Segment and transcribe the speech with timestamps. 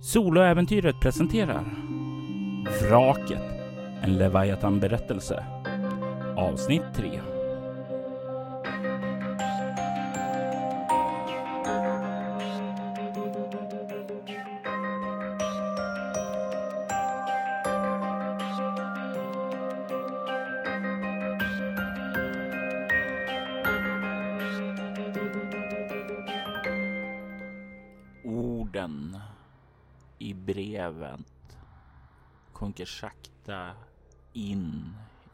[0.00, 1.64] Soloäventyret presenterar
[2.82, 3.42] Vraket,
[4.02, 5.44] en Leviathan-berättelse.
[6.36, 7.35] Avsnitt 3.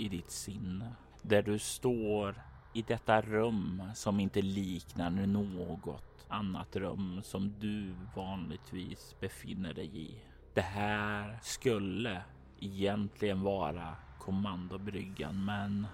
[0.02, 0.92] I ditt sinne.
[1.23, 2.42] Där du står
[2.73, 10.23] i detta rum som inte liknar något annat rum som du vanligtvis befinner dig i.
[10.55, 12.23] Det här skulle
[12.61, 15.87] egentligen vara kommandobryggan, men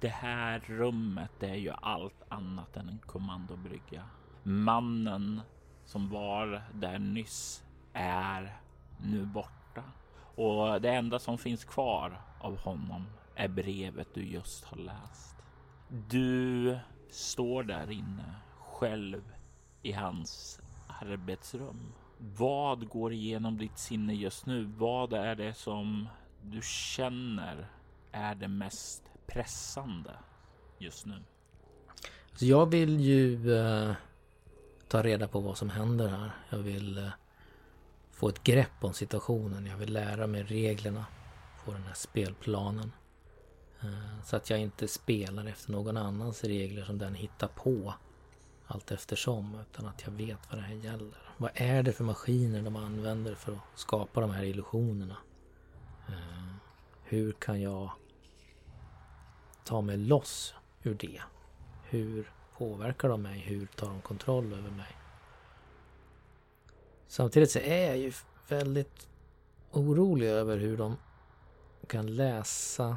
[0.00, 4.04] det här rummet är ju allt annat än en kommandobrygga.
[4.42, 5.40] Mannen
[5.84, 8.56] som var där nyss är
[9.00, 9.82] nu borta
[10.34, 13.06] och det enda som finns kvar av honom
[13.38, 15.36] är brevet du just har läst.
[15.88, 16.78] Du
[17.10, 19.22] står där inne själv
[19.82, 21.92] i hans arbetsrum.
[22.18, 24.64] Vad går igenom ditt sinne just nu?
[24.64, 26.08] Vad är det som
[26.42, 27.66] du känner
[28.12, 30.12] är det mest pressande
[30.78, 31.22] just nu?
[32.34, 33.92] Så jag vill ju eh,
[34.88, 36.30] ta reda på vad som händer här.
[36.50, 37.10] Jag vill eh,
[38.10, 39.66] få ett grepp om situationen.
[39.66, 41.06] Jag vill lära mig reglerna
[41.64, 42.92] på den här spelplanen.
[43.82, 47.94] Eh, så att jag inte spelar efter någon annans regler som den hittar på
[48.66, 49.58] allt eftersom.
[49.60, 51.18] Utan att jag vet vad det här gäller.
[51.36, 55.16] Vad är det för maskiner de använder för att skapa de här illusionerna?
[56.08, 56.54] Eh,
[57.04, 57.90] hur kan jag
[59.64, 61.20] ta mig loss ur det?
[61.84, 63.38] Hur påverkar de mig?
[63.38, 64.96] Hur tar de kontroll över mig?
[67.08, 68.12] Samtidigt så är jag ju
[68.48, 69.08] väldigt
[69.72, 70.96] orolig över hur de
[71.86, 72.96] kan läsa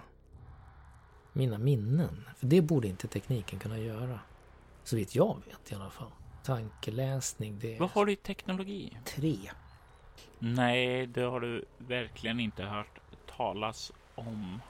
[1.33, 2.29] mina minnen.
[2.37, 4.19] För det borde inte tekniken kunna göra.
[4.83, 6.11] Så vitt jag vet i alla fall.
[6.43, 7.79] Tankeläsning, det.
[7.79, 8.97] Vad har du i teknologi?
[9.05, 9.37] Tre.
[10.39, 12.99] Nej, det har du verkligen inte hört
[13.37, 14.61] talas om.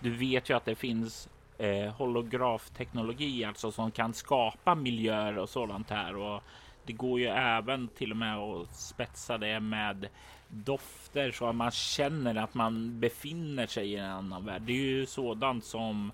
[0.00, 1.28] Du vet ju att det finns
[1.58, 6.16] eh, holografteknologi, alltså som kan skapa miljöer och sådant här.
[6.16, 6.42] Och
[6.86, 10.08] det går ju även till och med att spetsa det med
[10.52, 14.62] dofter så att man känner att man befinner sig i en annan värld.
[14.62, 16.12] Det är ju sådant som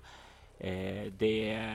[0.59, 1.69] eh, det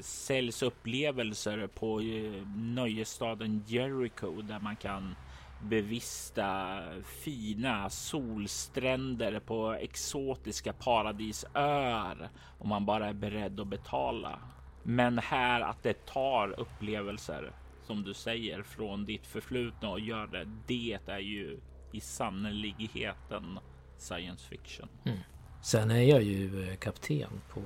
[0.00, 5.14] säljs upplevelser på eh, nöjesstaden Jericho där man kan
[5.62, 14.38] bevista fina solstränder på exotiska paradisöar om man bara är beredd att betala.
[14.82, 17.52] Men här att det tar upplevelser
[17.86, 20.48] som du säger från ditt förflutna och gör det.
[20.66, 21.60] Det är ju
[21.92, 23.58] i sannolikheten
[23.98, 24.88] science fiction.
[25.04, 25.18] Mm.
[25.62, 27.62] Sen är jag ju eh, kapten på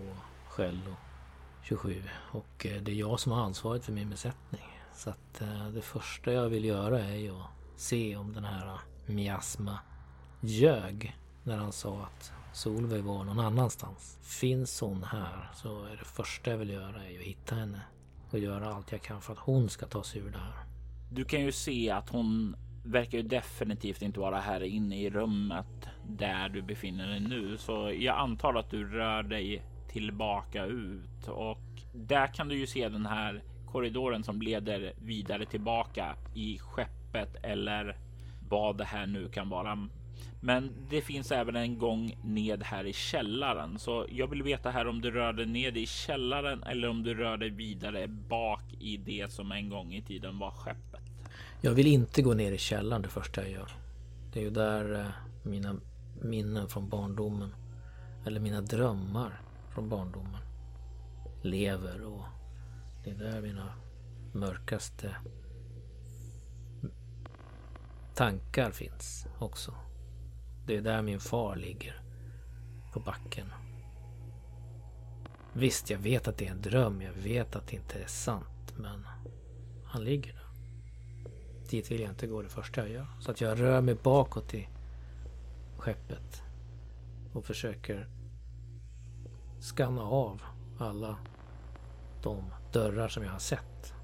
[0.48, 0.96] Shello
[1.62, 2.02] 27
[2.32, 4.80] och eh, det är jag som har ansvaret för min besättning.
[4.94, 8.78] Så att eh, det första jag vill göra är ju att se om den här
[9.06, 9.78] miasma
[10.40, 14.18] ljög när han sa att Solveig var någon annanstans.
[14.22, 17.80] Finns hon här så är det första jag vill göra är att hitta henne
[18.30, 20.64] och göra allt jag kan för att hon ska ta sig ur det här.
[21.10, 25.88] Du kan ju se att hon verkar ju definitivt inte vara här inne i rummet
[26.08, 31.60] där du befinner dig nu, så jag antar att du rör dig tillbaka ut och
[31.92, 37.96] där kan du ju se den här korridoren som leder vidare tillbaka i skeppet eller
[38.48, 39.88] vad det här nu kan vara.
[40.40, 44.88] Men det finns även en gång ned här i källaren, så jag vill veta här
[44.88, 48.96] om du rör dig ned i källaren eller om du rör dig vidare bak i
[48.96, 51.01] det som en gång i tiden var skeppet.
[51.64, 53.76] Jag vill inte gå ner i källaren det första jag gör.
[54.32, 55.06] Det är ju där eh,
[55.42, 55.76] mina
[56.20, 57.54] minnen från barndomen,
[58.26, 59.40] eller mina drömmar
[59.74, 60.40] från barndomen,
[61.42, 62.24] lever och
[63.04, 63.74] det är där mina
[64.32, 65.16] mörkaste
[68.14, 69.74] tankar finns också.
[70.66, 72.02] Det är där min far ligger.
[72.92, 73.46] På backen.
[75.52, 77.02] Visst, jag vet att det är en dröm.
[77.02, 78.72] Jag vet att det inte är sant.
[78.76, 79.06] Men
[79.84, 80.41] han ligger där.
[81.72, 83.06] Dit vill jag inte gå det första jag gör.
[83.20, 84.68] Så att jag rör mig bakåt i
[85.76, 86.42] skeppet.
[87.32, 88.08] Och försöker
[89.60, 90.42] skanna av
[90.78, 91.16] alla
[92.22, 93.94] de dörrar som jag har sett.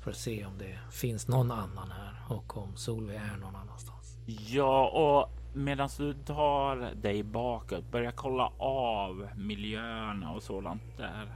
[0.00, 4.18] För att se om det finns någon annan här och om Solveig är någon annanstans.
[4.26, 11.34] Ja, och medan du tar dig bakåt, börjar kolla av miljöerna och sådant där,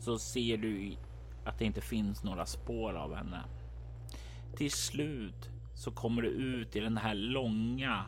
[0.00, 0.96] så ser du
[1.44, 3.44] att det inte finns några spår av henne.
[4.56, 8.04] Till slut så kommer du ut i den här långa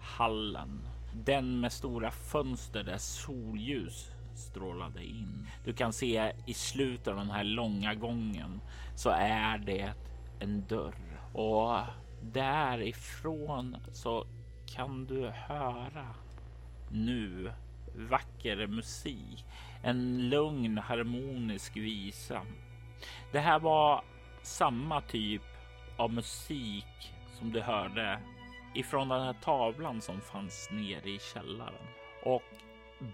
[0.00, 0.80] hallen.
[1.14, 5.46] Den med stora fönster där solljus strålade in.
[5.64, 8.60] Du kan se i slutet av den här långa gången
[8.96, 9.92] så är det
[10.40, 11.78] en dörr och
[12.22, 14.26] därifrån så
[14.66, 16.14] kan du höra
[16.90, 17.52] nu
[17.94, 19.44] vacker musik.
[19.82, 22.42] En lugn harmonisk visa.
[23.32, 24.04] Det här var
[24.42, 25.42] samma typ
[25.96, 28.20] av musik som du hörde
[28.74, 31.86] ifrån den här tavlan som fanns nere i källaren.
[32.22, 32.42] Och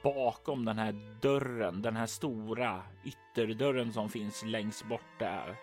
[0.02, 5.56] bakom den här dörren, den här stora ytterdörren som finns längst bort där,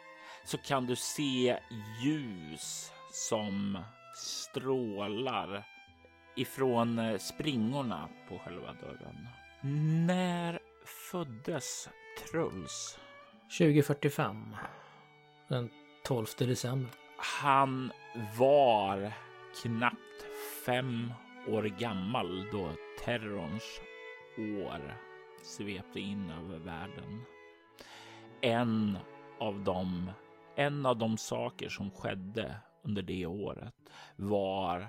[0.43, 1.59] så kan du se
[2.03, 3.77] ljus som
[4.15, 5.67] strålar
[6.35, 9.27] ifrån eh, springorna på själva dörren.
[10.05, 10.59] När
[11.11, 11.89] föddes
[12.31, 12.99] Truls?
[13.57, 14.55] 2045.
[15.47, 15.69] Den
[16.03, 17.06] 12 december.
[17.17, 17.91] Han
[18.37, 19.13] var
[19.61, 20.25] knappt
[20.65, 21.13] fem
[21.47, 22.69] år gammal då
[23.05, 23.81] terrorns
[24.39, 24.97] år
[25.43, 27.21] svepte in över världen.
[28.41, 28.97] En
[29.39, 30.11] av dem,
[30.55, 33.75] en av de saker som skedde under det året
[34.15, 34.87] var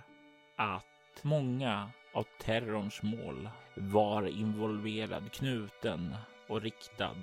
[0.56, 6.14] att många av terrorns mål var involverad, knuten
[6.48, 7.16] och riktad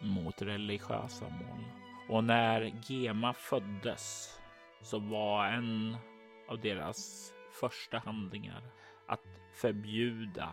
[0.00, 1.64] mot religiösa mål.
[2.08, 4.38] Och när Gema föddes
[4.82, 5.96] som var en
[6.48, 8.62] av deras första handlingar
[9.06, 10.48] att förbjuda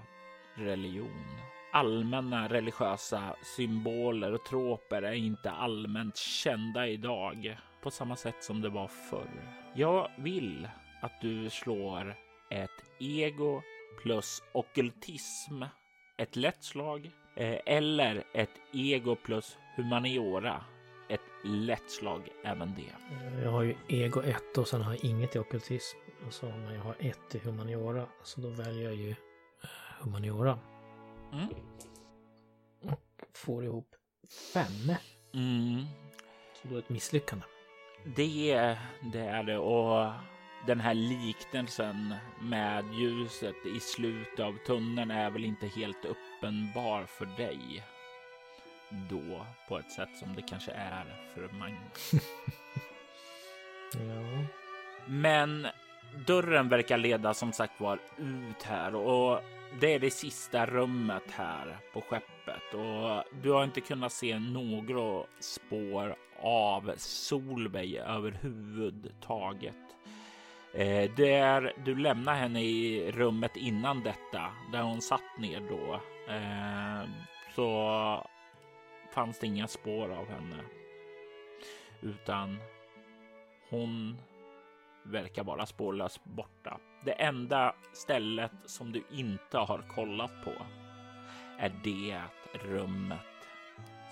[0.56, 1.26] religion.
[1.74, 8.70] Allmänna religiösa symboler och troper är inte allmänt kända idag på samma sätt som det
[8.70, 9.60] var förr.
[9.76, 10.68] Jag vill
[11.02, 12.16] att du slår
[12.50, 13.62] ett ego
[14.02, 15.64] plus okultism,
[16.18, 20.64] ett lätt slag eh, eller ett ego plus humaniora,
[21.44, 22.94] lätt slag även det.
[23.44, 25.98] Jag har ju ego 1 och sen har jag inget i okultism.
[26.28, 29.70] Och så när jag har ett i humaniora så då väljer jag ju eh,
[30.00, 30.60] humaniora.
[31.34, 31.48] Mm.
[32.82, 33.96] Och får ihop
[34.54, 34.96] fem.
[35.34, 35.86] Mm.
[36.54, 37.46] Så då är det ett misslyckande.
[38.16, 38.78] Det,
[39.14, 40.12] det är det och
[40.68, 47.26] den här liknelsen med ljuset i slutet av tunneln är väl inte helt uppenbar för
[47.26, 47.84] dig
[48.90, 52.12] då på ett sätt som det kanske är för Magnus.
[53.94, 54.46] Ja.
[55.08, 55.68] Men
[56.28, 59.42] dörren verkar leda som sagt var ut här och
[59.80, 65.26] det är det sista rummet här på skeppet och du har inte kunnat se några
[65.40, 69.76] spår av Solveig överhuvudtaget.
[70.74, 75.94] Eh, där du lämnar henne i rummet innan detta, där hon satt ner då,
[76.34, 77.10] eh,
[77.56, 78.28] så
[79.12, 80.64] fanns det inga spår av henne.
[82.02, 82.58] Utan
[83.70, 84.18] hon
[85.04, 86.80] verkar vara spårlöst borta.
[87.06, 90.54] Det enda stället som du inte har kollat på
[91.58, 92.22] är det
[92.54, 93.20] rummet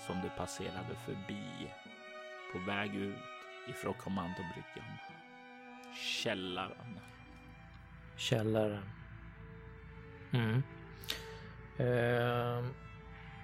[0.07, 1.71] som du passerade förbi
[2.53, 3.15] på väg ut
[3.67, 4.97] ifrån kommandobryggan.
[5.95, 6.99] Källaren.
[8.17, 8.89] Källaren.
[10.33, 10.63] Mm.
[11.79, 12.86] Uh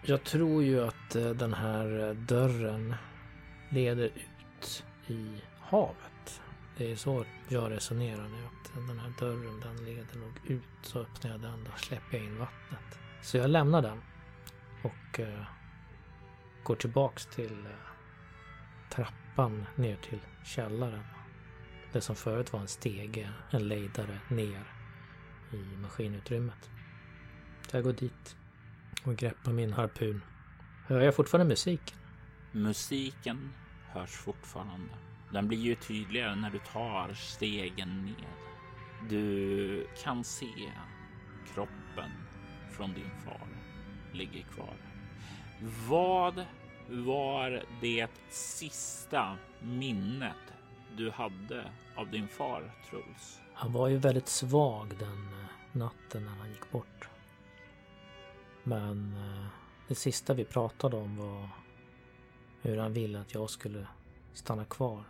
[0.06, 2.96] jag tror ju att eh, den här eh, dörren
[3.70, 6.42] leder ut i havet.
[6.78, 8.46] Det är så jag resonerar nu.
[8.46, 10.64] Att den här dörren den leder nog ut.
[10.82, 13.00] Så öppnar jag den, då släpper jag in vattnet.
[13.22, 14.02] Så jag lämnar den
[14.84, 15.44] och eh,
[16.64, 17.72] går tillbaks till eh,
[18.90, 21.04] trappan ner till källaren.
[21.92, 24.64] Det som förut var en stege, en lejdare ner
[25.52, 26.70] i maskinutrymmet.
[27.70, 28.36] Så jag går dit
[29.04, 30.22] och greppar min harpun.
[30.88, 31.98] Hör jag fortfarande musiken?
[32.52, 33.54] Musiken
[33.92, 34.94] hörs fortfarande.
[35.32, 38.28] Den blir ju tydligare när du tar stegen ner.
[39.10, 40.72] Du kan se
[41.54, 42.12] kroppen
[42.72, 43.48] från din far
[44.14, 44.76] ligger kvar.
[45.88, 46.46] Vad
[46.90, 50.54] var det sista minnet
[50.98, 53.42] du hade av din far, Truls?
[53.54, 57.10] Han var ju väldigt svag den eh, natten när han gick bort.
[58.64, 59.46] Men eh,
[59.88, 61.50] det sista vi pratade om var
[62.62, 63.88] hur han ville att jag skulle
[64.34, 65.04] stanna kvar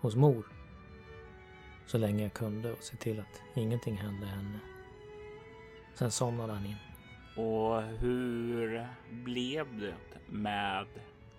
[0.00, 0.46] hos mor.
[1.86, 4.58] Så länge jag kunde och se till att ingenting hände henne.
[5.94, 6.76] Sen somnade han in.
[7.36, 9.94] Och hur blev det
[10.28, 10.86] med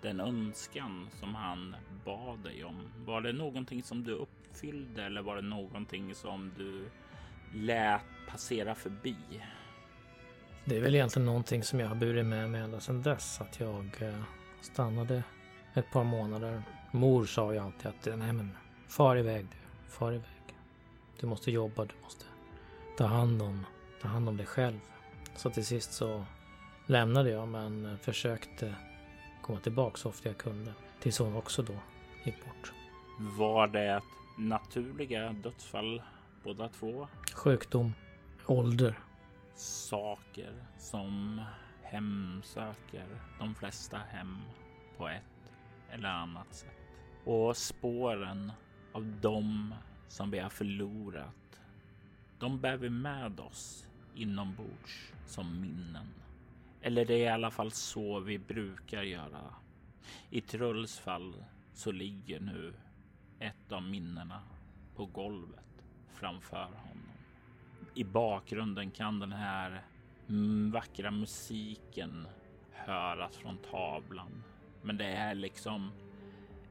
[0.02, 2.82] den önskan som han bad dig om?
[3.06, 6.88] Var det någonting som du uppfyllde eller var det någonting som du
[7.54, 9.16] lät passera förbi?
[10.68, 13.40] Det är väl egentligen någonting som jag har burit med mig ända sedan dess.
[13.40, 14.22] Att jag eh,
[14.60, 15.22] stannade
[15.74, 16.62] ett par månader.
[16.90, 18.56] Mor sa ju alltid att nej men
[18.88, 20.56] far iväg du, far iväg.
[21.20, 22.24] Du måste jobba, du måste
[22.96, 23.66] ta hand om,
[24.02, 24.78] ta hand om dig själv.
[25.36, 26.24] Så till sist så
[26.86, 28.74] lämnade jag men försökte
[29.42, 30.72] komma tillbaka så ofta jag kunde.
[31.00, 31.74] Tills hon också då
[32.24, 32.72] gick bort.
[33.18, 34.02] Var det
[34.38, 36.02] naturliga dödsfall
[36.44, 37.08] båda två?
[37.32, 37.92] Sjukdom,
[38.46, 38.98] ålder.
[39.58, 41.42] Saker som
[41.82, 43.06] hemsöker
[43.38, 44.38] de flesta hem
[44.96, 45.52] på ett
[45.90, 46.76] eller annat sätt.
[47.24, 48.52] Och spåren
[48.92, 49.74] av dem
[50.08, 51.60] som vi har förlorat,
[52.38, 56.14] de bär vi med oss inombords som minnen.
[56.82, 59.54] Eller det är i alla fall så vi brukar göra.
[60.30, 62.74] I Trulls fall så ligger nu
[63.38, 64.42] ett av minnena
[64.96, 66.95] på golvet framför honom.
[67.96, 69.82] I bakgrunden kan den här
[70.28, 72.26] mm, vackra musiken
[72.72, 74.42] höras från tavlan.
[74.82, 75.90] Men det är liksom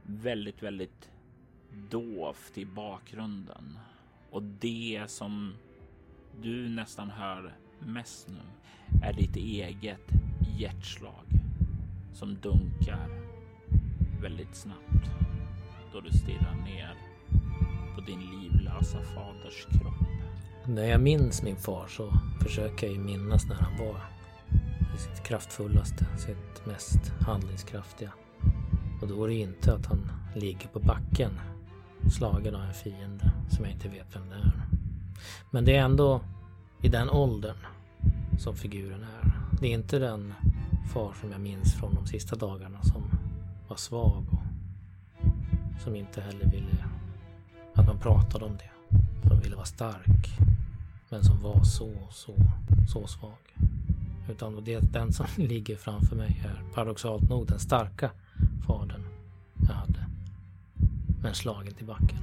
[0.03, 1.11] väldigt, väldigt
[1.89, 3.79] dovt i bakgrunden.
[4.31, 5.53] Och det som
[6.41, 8.41] du nästan hör mest nu
[9.03, 10.11] är ditt eget
[10.57, 11.25] hjärtslag
[12.13, 13.09] som dunkar
[14.21, 15.11] väldigt snabbt
[15.93, 16.97] då du stirrar ner
[17.95, 20.14] på din livlösa faders kropp.
[20.67, 23.95] När jag minns min far så försöker jag ju minnas när han var
[24.95, 28.11] i sitt kraftfullaste, sitt mest handlingskraftiga.
[29.01, 31.39] Och då är det inte att han ligger på backen
[32.11, 34.67] slagen av en fiende som jag inte vet vem det är.
[35.51, 36.21] Men det är ändå
[36.81, 37.57] i den åldern
[38.39, 39.31] som figuren är.
[39.61, 40.33] Det är inte den
[40.93, 43.03] far som jag minns från de sista dagarna som
[43.67, 46.85] var svag och som inte heller ville
[47.73, 48.99] att man pratade om det.
[49.29, 50.54] Som ville vara stark.
[51.15, 52.33] Men som var så, så,
[52.87, 53.55] så svag.
[54.29, 58.11] Utan det är den som ligger framför mig är paradoxalt nog den starka
[58.67, 59.03] fadern
[59.67, 60.05] jag hade.
[61.21, 62.17] Men slagen till backen.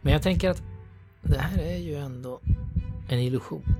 [0.00, 0.62] Men jag tänker att
[1.22, 2.40] det här är ju ändå
[3.08, 3.74] en illusion.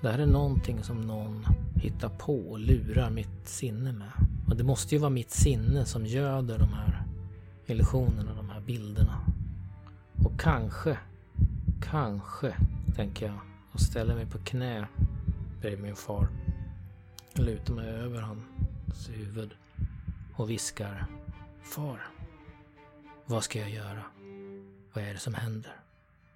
[0.00, 4.12] Det här är någonting som någon hittar på och lurar mitt sinne med.
[4.48, 7.02] Och det måste ju vara mitt sinne som göder de här
[7.66, 9.18] illusionerna, de här bilderna.
[10.24, 10.98] Och kanske,
[11.92, 12.56] kanske,
[12.96, 13.38] tänker jag
[13.72, 14.88] och ställer mig på knä
[15.60, 16.28] bredvid min far.
[17.34, 19.50] Lutar mig över hans huvud
[20.36, 21.06] och viskar
[21.62, 22.10] Far,
[23.24, 24.02] vad ska jag göra?
[24.92, 25.76] Vad är det som händer?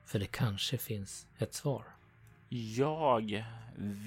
[0.05, 1.85] För det kanske finns ett svar.
[2.77, 3.45] Jag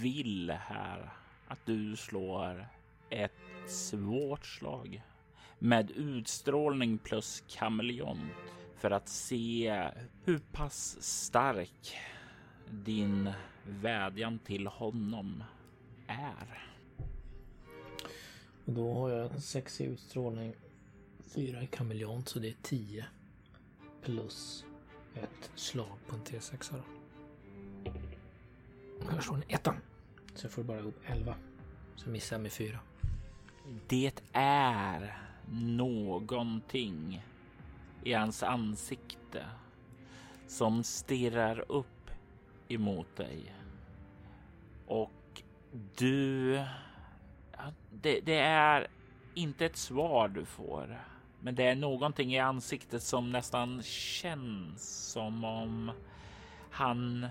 [0.01, 1.13] vill här
[1.47, 2.67] att du slår
[3.09, 5.03] ett svårt slag
[5.59, 9.89] med utstrålning plus kameleont för att se
[10.23, 11.97] hur pass stark
[12.69, 13.31] din
[13.63, 15.43] vädjan till honom
[16.07, 16.67] är.
[18.65, 20.53] Då har jag sex i utstrålning,
[21.35, 23.05] fyra i kameleont, så det är tio.
[24.01, 24.65] Plus
[25.15, 26.73] ett slag på en T6.
[26.73, 26.83] Då.
[29.11, 29.75] Jag slår en etta.
[30.35, 31.35] Så jag får bara ihop elva.
[31.95, 32.79] Så missar jag med fyra.
[33.87, 35.17] Det är
[35.51, 37.23] någonting
[38.03, 39.45] i hans ansikte
[40.47, 42.11] som stirrar upp
[42.67, 43.55] emot dig.
[44.87, 45.41] Och
[45.97, 46.53] du...
[47.91, 48.87] Det, det, är
[49.33, 51.03] inte ett svar du får,
[51.39, 55.91] men det är någonting i ansiktet som nästan känns som om
[56.71, 57.27] han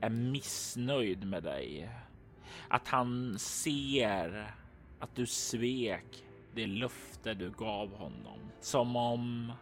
[0.00, 1.90] är missnöjd med dig.
[2.68, 4.54] Att han ser
[4.98, 8.38] att du svek det löfte du gav honom.
[8.60, 9.52] Som om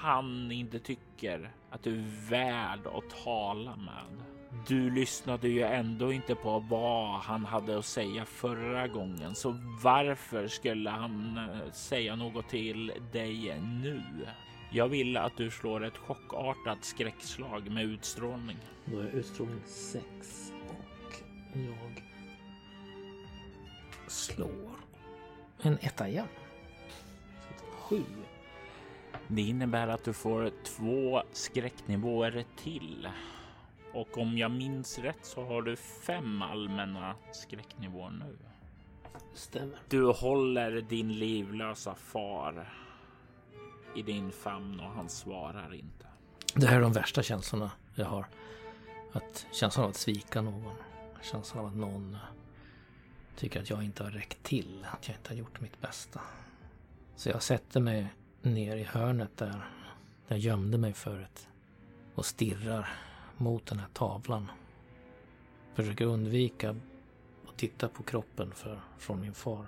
[0.00, 4.24] han inte tycker att du är värd att tala med.
[4.68, 10.48] Du lyssnade ju ändå inte på vad han hade att säga förra gången, så varför
[10.48, 14.02] skulle han eh, säga något till dig nu?
[14.70, 18.56] Jag vill att du slår ett chockartat skräckslag med utstrålning.
[18.84, 20.04] Då är utstrålning 6
[20.68, 21.14] och
[21.52, 22.02] jag
[24.06, 24.76] slår
[25.62, 26.28] en etta igen.
[27.70, 28.02] Sju.
[29.28, 33.08] Det innebär att du får två skräcknivåer till.
[33.92, 38.38] Och om jag minns rätt så har du fem allmänna skräcknivåer nu.
[39.34, 39.78] Stämmer.
[39.88, 42.72] Du håller din livlösa far
[43.96, 46.06] i din famn och han svarar inte.
[46.54, 48.26] Det här är de värsta känslorna jag har.
[49.12, 50.74] Att känslan av att svika någon.
[51.22, 52.16] Känslan av att någon
[53.36, 54.86] tycker att jag inte har räckt till.
[54.92, 56.20] Att jag inte har gjort mitt bästa.
[57.16, 58.08] Så jag sätter mig
[58.44, 59.64] ner i hörnet där.
[60.28, 61.48] Jag gömde mig förut.
[62.14, 62.88] Och stirrar
[63.36, 64.50] mot den här tavlan.
[65.74, 66.70] Försöker undvika
[67.48, 69.66] att titta på kroppen för, från min far.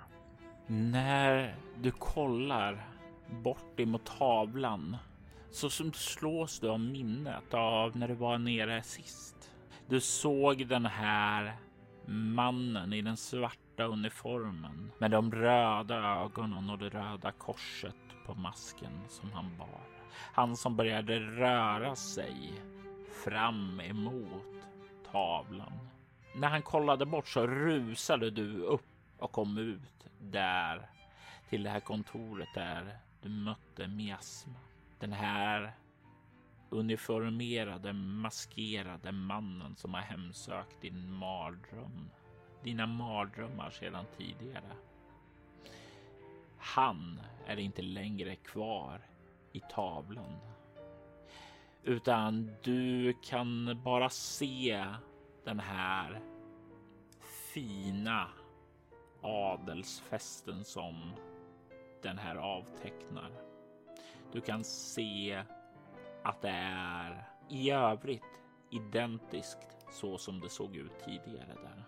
[0.67, 2.89] När du kollar
[3.43, 4.97] bort emot tavlan
[5.51, 9.51] så som slås du av minnet av när du var nere sist.
[9.89, 11.55] Du såg den här
[12.05, 18.91] mannen i den svarta uniformen med de röda ögonen och det röda korset på masken
[19.09, 19.81] som han bar.
[20.33, 22.61] Han som började röra sig
[23.23, 24.63] fram emot
[25.11, 25.89] tavlan.
[26.35, 28.85] När han kollade bort så rusade du upp
[29.17, 30.89] och kom ut där
[31.49, 34.59] till det här kontoret där du mötte miasma.
[34.99, 35.73] Den här
[36.69, 42.09] uniformerade, maskerade mannen som har hemsökt din mardröm.
[42.63, 44.75] Dina mardrömmar sedan tidigare.
[46.75, 49.01] Han är inte längre kvar
[49.51, 50.37] i tavlan.
[51.83, 54.85] Utan du kan bara se
[55.43, 56.21] den här
[57.53, 58.27] fina
[59.21, 61.11] adelsfesten som
[62.01, 63.31] den här avtecknar.
[64.31, 65.43] Du kan se
[66.23, 71.83] att det är i övrigt identiskt så som det såg ut tidigare där.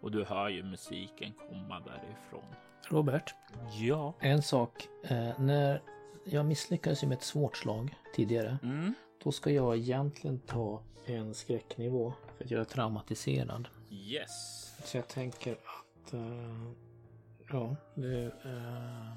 [0.00, 2.54] Och du hör ju musiken komma därifrån.
[2.88, 3.34] Robert,
[3.80, 4.14] Ja.
[4.20, 4.88] en sak.
[5.02, 5.82] Eh, när
[6.24, 8.58] jag misslyckades med ett svårt slag tidigare.
[8.62, 8.94] Mm.
[9.24, 13.68] Då ska jag egentligen ta en skräcknivå för att jag är traumatiserad.
[13.90, 14.30] Yes.
[14.84, 16.12] Så jag tänker att...
[16.12, 16.72] eh,
[17.52, 18.24] ja, det...
[18.44, 19.12] eh,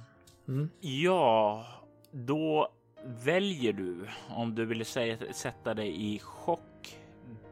[0.48, 0.70] mm.
[0.80, 1.66] Ja,
[2.12, 2.70] då
[3.04, 6.98] väljer du om du vill säga, sätta dig i chock,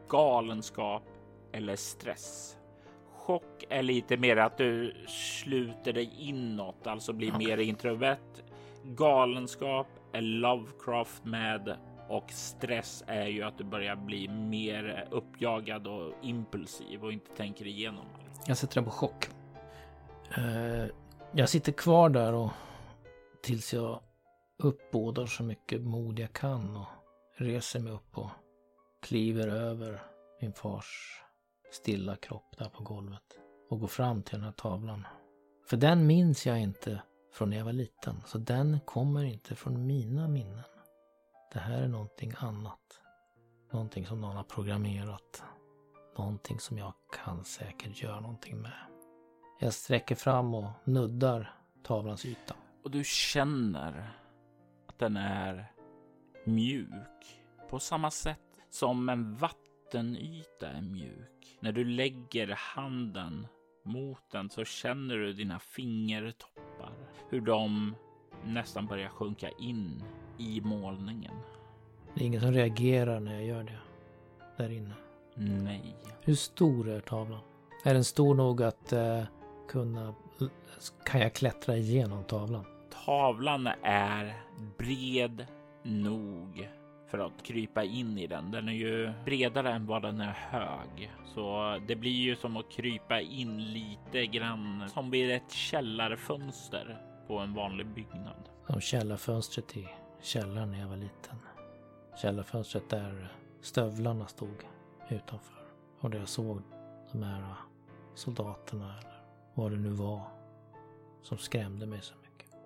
[0.08, 1.02] galenskap
[1.52, 2.56] eller stress.
[3.26, 7.46] Chock är lite mer att du sluter dig inåt, alltså blir Okej.
[7.46, 8.42] mer introvert.
[8.84, 11.76] Galenskap är Lovecraft med
[12.08, 17.66] och stress är ju att du börjar bli mer uppjagad och impulsiv och inte tänker
[17.66, 18.48] igenom allt.
[18.48, 19.28] Jag sätter den på chock.
[20.36, 20.86] Eh,
[21.32, 22.50] jag sitter kvar där och
[23.42, 24.00] tills jag
[24.58, 26.88] uppbådar så mycket mod jag kan och
[27.36, 28.30] reser mig upp och
[29.02, 30.02] kliver över
[30.40, 31.23] min fars
[31.74, 33.38] stilla kropp där på golvet
[33.70, 35.06] och går fram till den här tavlan.
[35.66, 39.86] För den minns jag inte från när jag var liten, så den kommer inte från
[39.86, 40.64] mina minnen.
[41.52, 43.00] Det här är någonting annat.
[43.72, 45.42] Någonting som någon har programmerat.
[46.18, 46.92] Någonting som jag
[47.24, 48.72] kan säkert göra någonting med.
[49.60, 52.54] Jag sträcker fram och nuddar tavlans yta.
[52.84, 54.18] och du känner
[54.86, 55.72] att den är
[56.44, 59.36] mjuk på samma sätt som en
[59.84, 61.58] vattenyta är mjuk.
[61.60, 63.46] När du lägger handen
[63.82, 66.92] mot den så känner du dina fingertoppar,
[67.30, 67.94] hur de
[68.44, 70.02] nästan börjar sjunka in
[70.38, 71.34] i målningen.
[72.14, 73.78] Det är ingen som reagerar när jag gör det.
[74.56, 74.94] Där inne.
[75.36, 77.40] Nej, Hur stor är tavlan?
[77.84, 79.22] Är den stor nog att eh,
[79.68, 80.14] kunna...
[81.04, 82.64] Kan jag klättra igenom tavlan?
[83.04, 84.34] tavlan är
[84.78, 85.46] bred
[85.82, 86.68] nog
[87.06, 88.50] för att krypa in i den.
[88.50, 92.70] Den är ju bredare än vad den är hög, så det blir ju som att
[92.70, 98.48] krypa in lite grann som vid ett källarfönster på en vanlig byggnad.
[98.66, 99.88] Som källarfönstret i
[100.22, 101.38] källaren när jag var liten.
[102.22, 104.56] Källarfönstret där stövlarna stod
[105.08, 105.56] utanför.
[106.00, 106.62] Och där jag såg
[107.12, 107.54] de här
[108.14, 109.20] soldaterna eller
[109.54, 110.20] vad det nu var
[111.22, 112.56] som skrämde mig så mycket.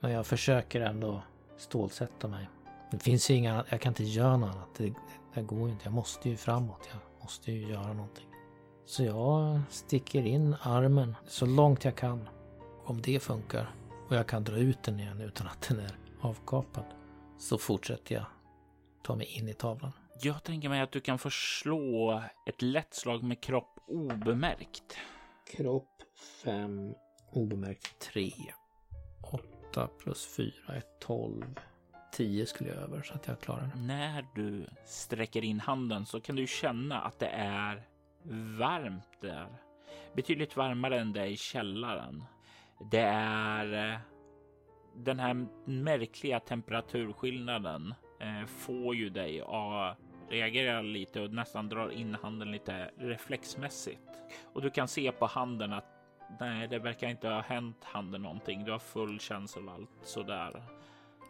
[0.00, 1.22] Men jag försöker ändå
[1.56, 2.48] stålsätta mig.
[2.92, 4.74] Det finns ju inga, jag kan inte göra något annat.
[4.76, 4.94] Det,
[5.34, 5.84] det går ju inte.
[5.84, 6.88] Jag måste ju framåt.
[6.92, 8.26] Jag måste ju göra någonting.
[8.84, 12.28] Så jag sticker in armen så långt jag kan.
[12.84, 13.74] Om det funkar
[14.08, 16.84] och jag kan dra ut den igen utan att den är avkapad.
[17.38, 18.24] Så fortsätter jag
[19.02, 19.92] ta mig in i tavlan.
[20.22, 24.96] Jag tänker mig att du kan få slå ett lätt slag med kropp obemärkt.
[25.56, 26.02] Kropp
[26.44, 26.94] 5,
[27.32, 28.32] obemärkt 3.
[29.72, 31.44] 8 plus 4 är 12.
[32.12, 33.80] 10 skulle jag över så att jag klarar det.
[33.80, 37.82] När du sträcker in handen så kan du känna att det är
[38.58, 39.46] varmt där.
[40.14, 42.24] Betydligt varmare än det är i källaren.
[42.90, 43.98] Det är eh,
[44.96, 49.98] den här märkliga temperaturskillnaden eh, får ju dig att
[50.28, 54.10] reagera lite och nästan drar in handen lite reflexmässigt.
[54.52, 55.86] Och du kan se på handen att
[56.40, 58.64] nej, det verkar inte ha hänt handen någonting.
[58.64, 60.62] Du har full känsel och allt sådär.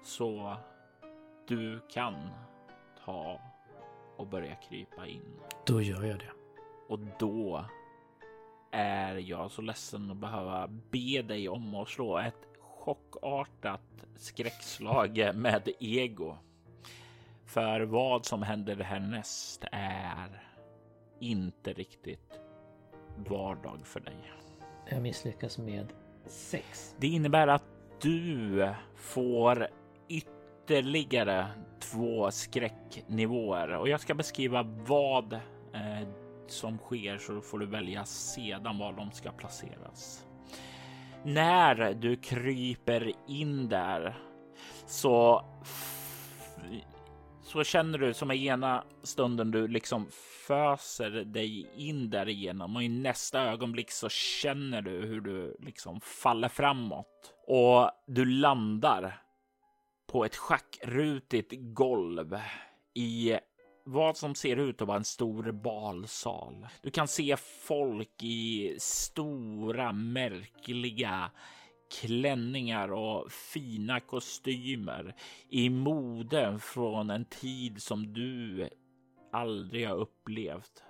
[0.05, 0.57] Så
[1.49, 2.31] du kan
[3.05, 3.41] ta
[4.17, 5.41] och börja krypa in.
[5.67, 6.33] Då gör jag det.
[6.89, 7.65] Och då
[8.71, 15.69] är jag så ledsen att behöva be dig om att slå ett chockartat skräckslag med
[15.81, 16.37] ego.
[17.47, 20.43] För vad som händer härnäst är
[21.21, 22.41] inte riktigt
[23.17, 24.33] vardag för dig.
[24.91, 25.93] Jag misslyckas med
[26.27, 26.95] 6.
[26.99, 27.65] Det innebär att
[28.01, 29.69] du får
[30.09, 31.47] ytterligare Ytterligare
[31.81, 36.09] två skräcknivåer och jag ska beskriva vad eh,
[36.47, 40.27] som sker så får du välja sedan var de ska placeras.
[41.25, 44.19] När du kryper in där
[44.87, 45.45] så
[47.43, 50.07] så känner du som i ena stunden du liksom
[50.47, 56.01] föser dig in där igenom och i nästa ögonblick så känner du hur du liksom
[56.01, 59.22] faller framåt och du landar
[60.13, 62.39] på ett schackrutigt golv
[62.95, 63.39] i
[63.85, 66.67] vad som ser ut att vara en stor balsal.
[66.83, 71.31] Du kan se folk i stora märkliga
[72.01, 75.15] klänningar och fina kostymer
[75.49, 78.69] i mode från en tid som du
[79.33, 80.83] aldrig har upplevt.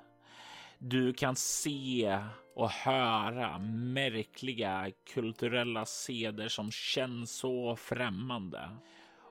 [0.79, 2.19] Du kan se
[2.55, 8.71] och höra märkliga kulturella seder som känns så främmande.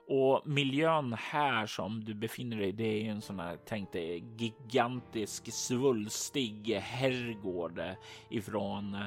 [0.08, 4.24] Och miljön här som du befinner dig i, det är en sån här, tänk dig,
[4.36, 7.82] gigantisk svulstig herrgård
[8.30, 8.98] ifrån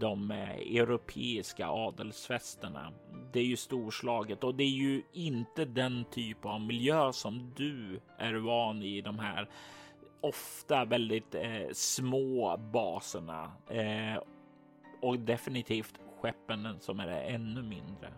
[0.00, 2.92] de europeiska adelsfesterna.
[3.32, 8.00] Det är ju storslaget och det är ju inte den typ av miljö som du
[8.18, 9.48] är van i de här
[10.20, 14.22] ofta väldigt eh, små baserna eh,
[15.02, 18.12] och definitivt skeppen som är ännu mindre.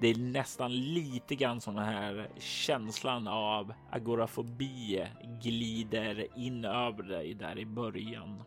[0.00, 5.06] Det är nästan lite grann som den här känslan av agorafobi
[5.42, 8.42] glider in över dig där i början.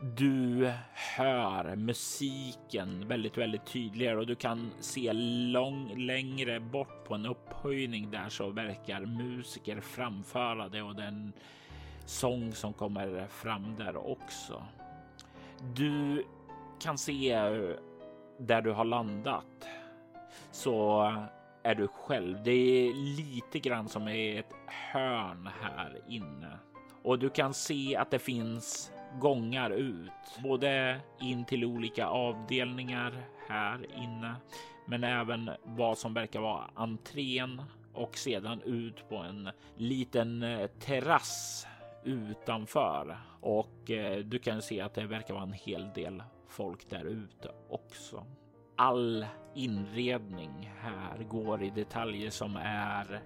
[0.00, 0.72] Du
[1.16, 8.10] hör musiken väldigt, väldigt tydligare och du kan se lång, längre bort på en upphöjning
[8.10, 11.32] där så verkar musiker framföra det och den
[12.04, 14.64] sång som kommer fram där också.
[15.74, 16.24] Du
[16.80, 17.76] kan se eh,
[18.38, 19.66] där du har landat
[20.50, 21.02] så
[21.62, 22.42] är du själv.
[22.42, 26.58] Det är lite grann som i ett hörn här inne
[27.02, 30.10] och du kan se att det finns gångar ut,
[30.42, 34.34] både in till olika avdelningar här inne,
[34.86, 37.62] men även vad som verkar vara entrén
[37.92, 41.66] och sedan ut på en liten eh, terrass
[42.04, 47.04] utanför och eh, du kan se att det verkar vara en hel del folk där
[47.04, 48.26] ute också.
[48.80, 53.22] All inredning här går i detaljer som är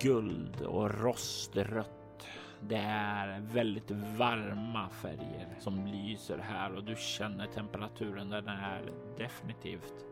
[0.00, 2.26] guld och rostrött
[2.68, 8.30] det är väldigt varma färger som lyser här och du känner temperaturen.
[8.30, 10.04] Den är definitivt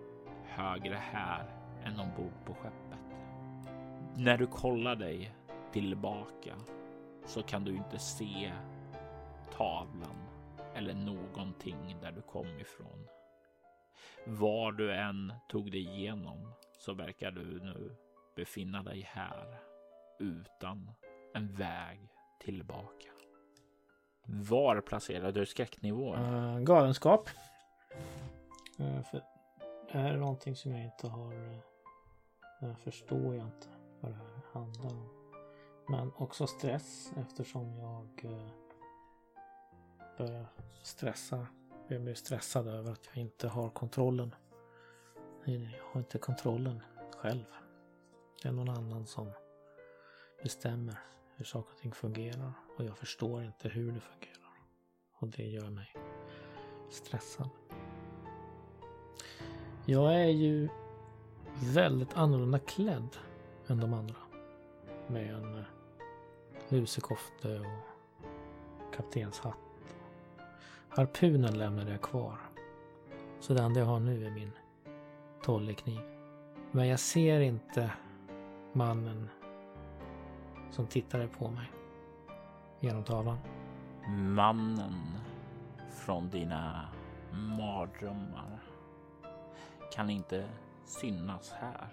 [0.44, 1.44] högre här
[1.84, 2.98] än ombord på skeppet.
[4.16, 5.34] När du kollar dig
[5.72, 6.54] tillbaka
[7.26, 8.52] så kan du inte se
[9.56, 10.16] tavlan
[10.74, 13.06] eller någonting där du kom ifrån.
[14.24, 17.96] Var du än tog dig igenom så verkar du nu
[18.37, 19.59] befinna dig här
[20.18, 20.90] utan
[21.35, 22.09] en väg
[22.40, 23.11] tillbaka.
[24.26, 26.18] Var placerar du skräcknivån?
[26.18, 27.28] Uh, galenskap.
[28.80, 29.22] Uh, för
[29.92, 31.35] det här är någonting som jag inte har...
[32.62, 33.68] Uh, förstår jag inte
[34.00, 35.09] vad det här handlar om.
[35.88, 38.50] Men också stress eftersom jag uh,
[40.18, 40.46] börjar
[40.83, 41.46] stressa.
[41.92, 44.35] Jag blir stressad över att jag inte har kontrollen.
[45.44, 46.83] Jag har inte kontrollen
[47.16, 47.44] själv.
[48.42, 49.31] Det är någon annan som
[50.42, 50.98] bestämmer
[51.37, 54.53] hur saker och ting fungerar och jag förstår inte hur det fungerar.
[55.18, 55.94] Och det gör mig
[56.90, 57.48] stressad.
[59.87, 60.68] Jag är ju
[61.62, 63.16] väldigt annorlunda klädd
[63.66, 64.16] än de andra.
[65.07, 65.64] Med en
[66.68, 69.69] lusekofte och kaptenshatt.
[70.92, 72.38] Harpunen lämnade jag kvar.
[73.40, 74.53] Så det enda jag har nu är min
[75.42, 76.00] tollekniv.
[76.70, 77.92] Men jag ser inte
[78.72, 79.29] mannen
[80.70, 81.70] som tittade på mig
[82.81, 83.38] genom tavlan.
[84.09, 84.94] Mannen
[85.90, 86.88] från dina
[87.33, 88.62] mardrömmar
[89.92, 90.48] kan inte
[90.85, 91.88] synas här.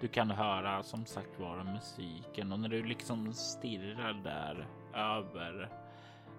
[0.00, 5.68] Du kan höra som sagt vara musiken och när du liksom stirrar där över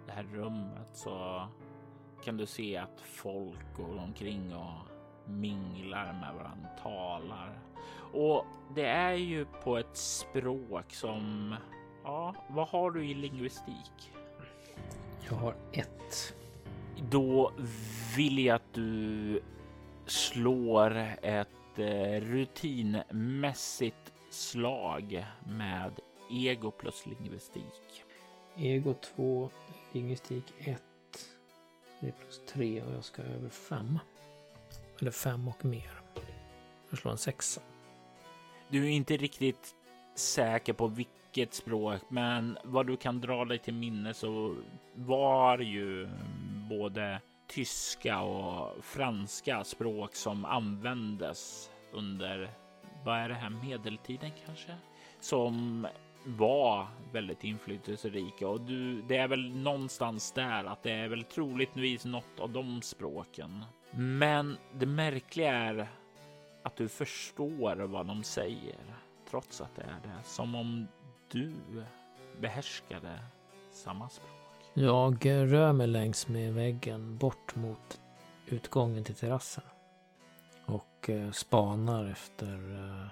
[0.05, 1.47] det här rummet så
[2.23, 4.89] kan du se att folk går omkring och
[5.29, 7.59] minglar med varandra, talar.
[8.13, 11.55] Och det är ju på ett språk som,
[12.03, 14.11] ja, vad har du i lingvistik?
[15.29, 16.35] Jag har ett.
[17.09, 17.51] Då
[18.15, 19.41] vill jag att du
[20.05, 25.99] slår ett eh, rutinmässigt slag med
[26.31, 28.03] ego plus lingvistik.
[28.57, 29.49] Ego 2,
[29.91, 30.81] lingvistik 1.
[31.99, 33.99] Det är plus 3 och jag ska över 5.
[35.01, 35.91] Eller 5 och mer.
[36.89, 37.61] Jag slår en sexa.
[38.69, 39.75] Du är inte riktigt
[40.15, 44.55] säker på vilket språk, men vad du kan dra dig till minne så
[44.95, 46.09] var ju
[46.69, 52.51] både tyska och franska språk som användes under,
[53.05, 54.75] vad är det här, medeltiden kanske?
[55.19, 55.87] Som
[56.23, 62.05] var väldigt inflytelserika och du, det är väl någonstans där att det är väl troligtvis
[62.05, 63.65] något av de språken.
[63.91, 65.87] Men det märkliga är
[66.63, 68.95] att du förstår vad de säger
[69.29, 70.23] trots att det är det.
[70.23, 70.87] Som om
[71.31, 71.53] du
[72.39, 73.19] behärskade
[73.71, 74.29] samma språk.
[74.73, 78.01] Jag rör mig längs med väggen bort mot
[78.45, 79.63] utgången till terrassen.
[80.65, 83.07] Och eh, spanar efter eh,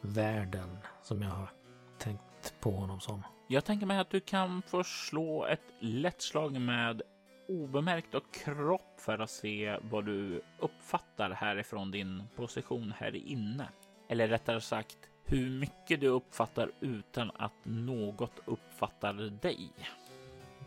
[0.00, 1.50] världen som jag har
[2.00, 3.22] tänkt på honom som.
[3.48, 7.02] Jag tänker mig att du kan få slå ett lätt slag med
[7.48, 13.68] obemärkt och kropp för att se vad du uppfattar härifrån din position här inne.
[14.08, 19.70] Eller rättare sagt hur mycket du uppfattar utan att något uppfattar dig.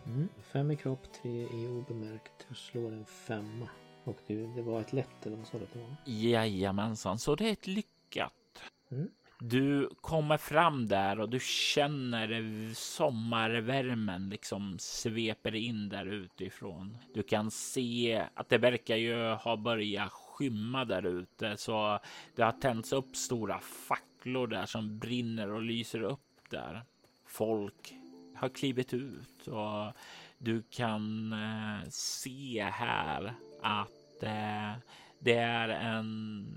[0.06, 0.30] Mm.
[0.42, 2.46] Fem i kropp, tre i obemärkt.
[2.48, 3.70] Jag slår en femma.
[4.04, 5.96] Och det, det var ett lätt eller vad sa du att det var?
[6.06, 8.64] Jajamensan, så det är ett lyckat.
[8.92, 9.10] Mm.
[9.46, 16.98] Du kommer fram där och du känner sommarvärmen liksom sveper in där utifrån.
[17.14, 22.00] Du kan se att det verkar ju ha börjat skymma där ute så
[22.36, 26.82] det har tänts upp stora facklor där som brinner och lyser upp där.
[27.26, 27.96] Folk
[28.36, 29.94] har klivit ut och
[30.38, 34.72] du kan eh, se här att eh,
[35.20, 36.48] det är en,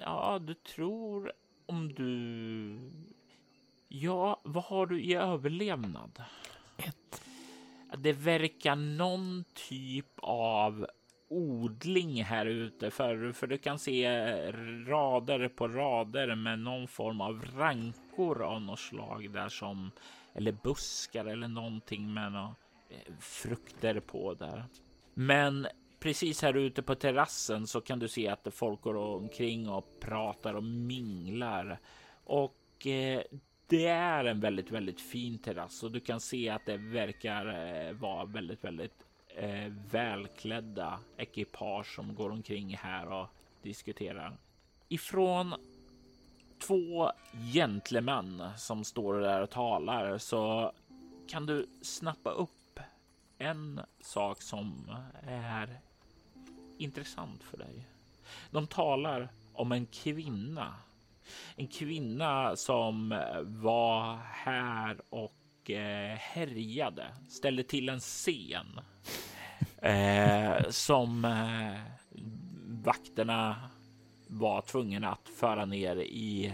[0.00, 1.32] ja, du tror
[1.66, 2.78] om du...
[3.88, 6.22] Ja, vad har du i överlevnad?
[6.76, 7.22] Ett.
[7.98, 10.86] Det verkar någon typ av
[11.28, 14.08] odling här ute för, för du kan se
[14.86, 19.90] rader på rader med någon form av rankor av något slag där som
[20.34, 22.54] eller buskar eller någonting med några
[22.88, 24.64] eh, frukter på där.
[25.14, 25.66] Men
[26.02, 30.54] precis här ute på terrassen så kan du se att folk går omkring och pratar
[30.54, 31.78] och minglar
[32.24, 33.22] och eh,
[33.66, 37.92] det är en väldigt, väldigt fin terrass och du kan se att det verkar eh,
[37.92, 43.26] vara väldigt, väldigt eh, välklädda ekipage som går omkring här och
[43.62, 44.36] diskuterar.
[44.88, 45.54] Ifrån
[46.66, 47.12] två
[47.52, 50.72] gentlemän som står där och talar så
[51.28, 52.80] kan du snappa upp
[53.38, 54.90] en sak som
[55.22, 55.80] är
[56.78, 57.86] intressant för dig.
[58.50, 60.74] De talar om en kvinna.
[61.56, 63.08] En kvinna som
[63.42, 68.80] var här och eh, härjade, ställde till en scen
[69.82, 71.80] eh, som eh,
[72.84, 73.70] vakterna
[74.26, 76.52] var tvungna att föra ner i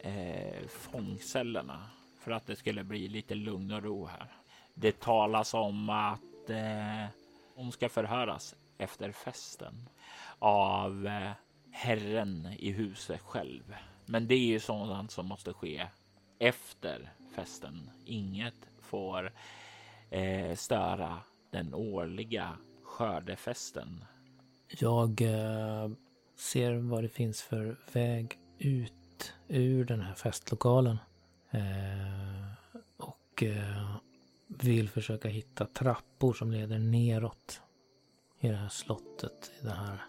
[0.00, 1.80] eh, fångcellerna
[2.20, 4.32] för att det skulle bli lite lugn och ro här.
[4.74, 7.06] Det talas om att eh,
[7.54, 9.88] hon ska förhöras efter festen
[10.38, 11.32] av eh,
[11.70, 13.74] herren i huset själv.
[14.06, 15.86] Men det är ju sådant som måste ske
[16.38, 17.90] efter festen.
[18.04, 19.32] Inget får
[20.10, 21.18] eh, störa
[21.50, 24.04] den årliga skördefesten.
[24.68, 25.90] Jag eh,
[26.36, 30.98] ser vad det finns för väg ut ur den här festlokalen.
[31.50, 32.52] Eh,
[32.96, 33.96] och eh,
[34.46, 37.62] vill försöka hitta trappor som leder neråt
[38.40, 40.04] i det här slottet, i den här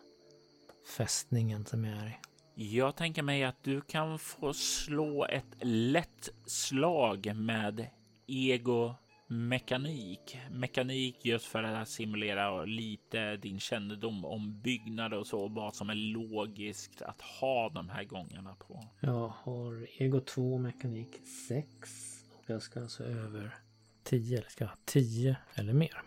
[0.97, 2.07] fästningen som jag är
[2.55, 2.77] i.
[2.77, 7.87] Jag tänker mig att du kan få slå ett lätt slag med
[8.27, 8.95] ego
[9.27, 10.37] mekanik.
[10.51, 15.95] Mekanik just för att simulera lite din kännedom om byggnader och så, vad som är
[15.95, 18.87] logiskt att ha de här gångerna på.
[18.99, 23.55] Jag har ego 2 mekanik 6 och jag ska alltså över
[24.03, 26.01] 10 eller ska jag ha 10 eller mer.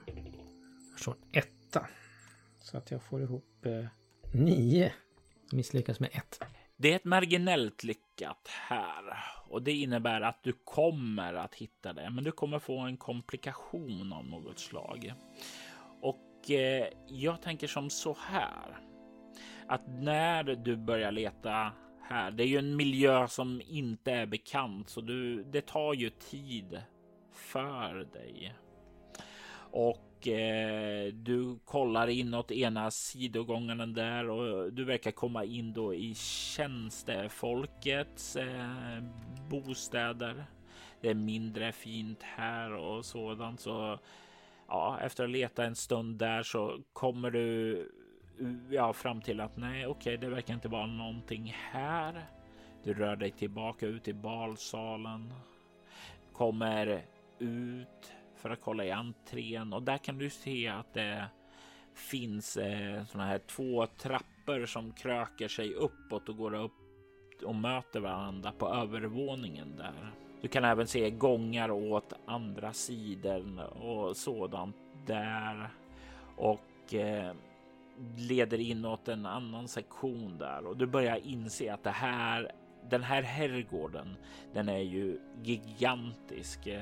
[0.91, 1.87] Jag slår en etta.
[2.63, 3.85] Så att jag får ihop eh,
[4.33, 4.93] 9.
[5.53, 6.41] Misslyckas med 1.
[6.77, 9.05] Det är ett marginellt lyckat här
[9.49, 14.13] och det innebär att du kommer att hitta det, men du kommer få en komplikation
[14.13, 15.13] av något slag.
[16.01, 18.79] Och eh, jag tänker som så här
[19.67, 21.73] att när du börjar leta
[22.03, 26.11] här, det är ju en miljö som inte är bekant, så du, det tar ju
[26.11, 26.83] tid
[27.33, 28.55] för dig.
[29.55, 36.15] Och eh, du kollar inåt ena sidogången där och du verkar komma in då i
[36.15, 39.03] tjänstefolkets eh,
[39.49, 40.45] bostäder.
[41.01, 43.99] Det är mindre fint här och sådant så
[44.69, 47.89] ja, efter att leta en stund där så kommer du
[48.71, 52.27] ja, fram till att nej, okej, okay, det verkar inte vara någonting här,
[52.85, 55.35] Du rör dig tillbaka ut i balsalen,
[56.33, 57.05] kommer
[57.39, 61.27] ut för att kolla i entrén och där kan du se att det
[61.95, 66.73] finns eh, såna här två trappor som kröker sig uppåt och går upp
[67.45, 70.13] och möter varandra på övervåningen där.
[70.41, 74.77] Du kan även se gångar åt andra sidan och sådant
[75.07, 75.71] där.
[76.37, 77.35] Och eh,
[78.17, 80.67] leder inåt en annan sektion där.
[80.67, 82.53] Och du börjar inse att det här
[82.91, 84.17] den här herrgården,
[84.55, 86.67] den är ju gigantisk.
[86.67, 86.81] Eh,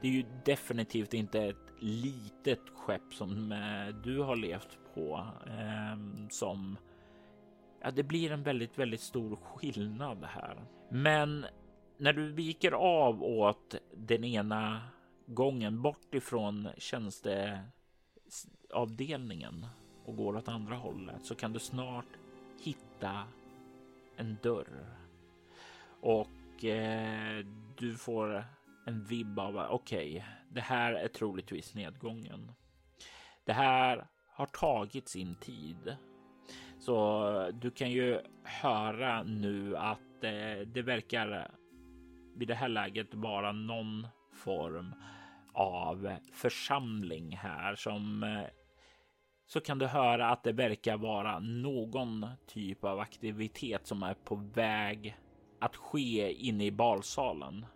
[0.00, 6.30] det är ju definitivt inte ett litet skepp som eh, du har levt på ehm,
[6.30, 6.76] som
[7.80, 10.64] ja, det blir en väldigt, väldigt stor skillnad här.
[10.90, 11.46] Men
[11.98, 14.82] när du viker av åt den ena
[15.26, 19.66] gången bort ifrån tjänsteavdelningen
[20.04, 22.06] och går åt andra hållet så kan du snart
[22.60, 23.24] hitta
[24.16, 24.86] en dörr.
[26.00, 27.44] Och eh,
[27.76, 28.44] du får
[28.86, 32.52] en vibb av okej, okay, det här är troligtvis nedgången.
[33.44, 35.96] Det här har tagit sin tid.
[36.78, 41.50] Så du kan ju höra nu att eh, det verkar
[42.36, 44.94] vid det här läget vara någon form
[45.52, 48.46] av församling här som eh,
[49.46, 54.34] så kan du höra att det verkar vara någon typ av aktivitet som är på
[54.34, 55.16] väg
[55.60, 57.66] att ske inne i balsalen.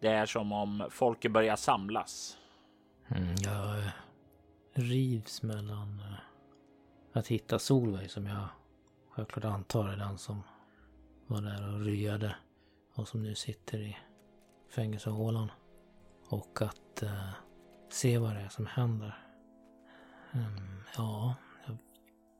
[0.00, 2.38] Det är som om folket börjar samlas.
[3.08, 3.84] Mm, jag
[4.72, 6.18] rivs mellan eh,
[7.12, 8.48] att hitta Solveig som jag
[9.10, 10.42] självklart antar är den som
[11.26, 12.36] var där och ryade
[12.94, 13.96] och som nu sitter i
[14.74, 15.50] fängelsehålan.
[16.28, 17.30] Och att eh,
[17.88, 19.18] se vad det är som händer.
[20.32, 21.34] Mm, ja,
[21.66, 21.76] jag,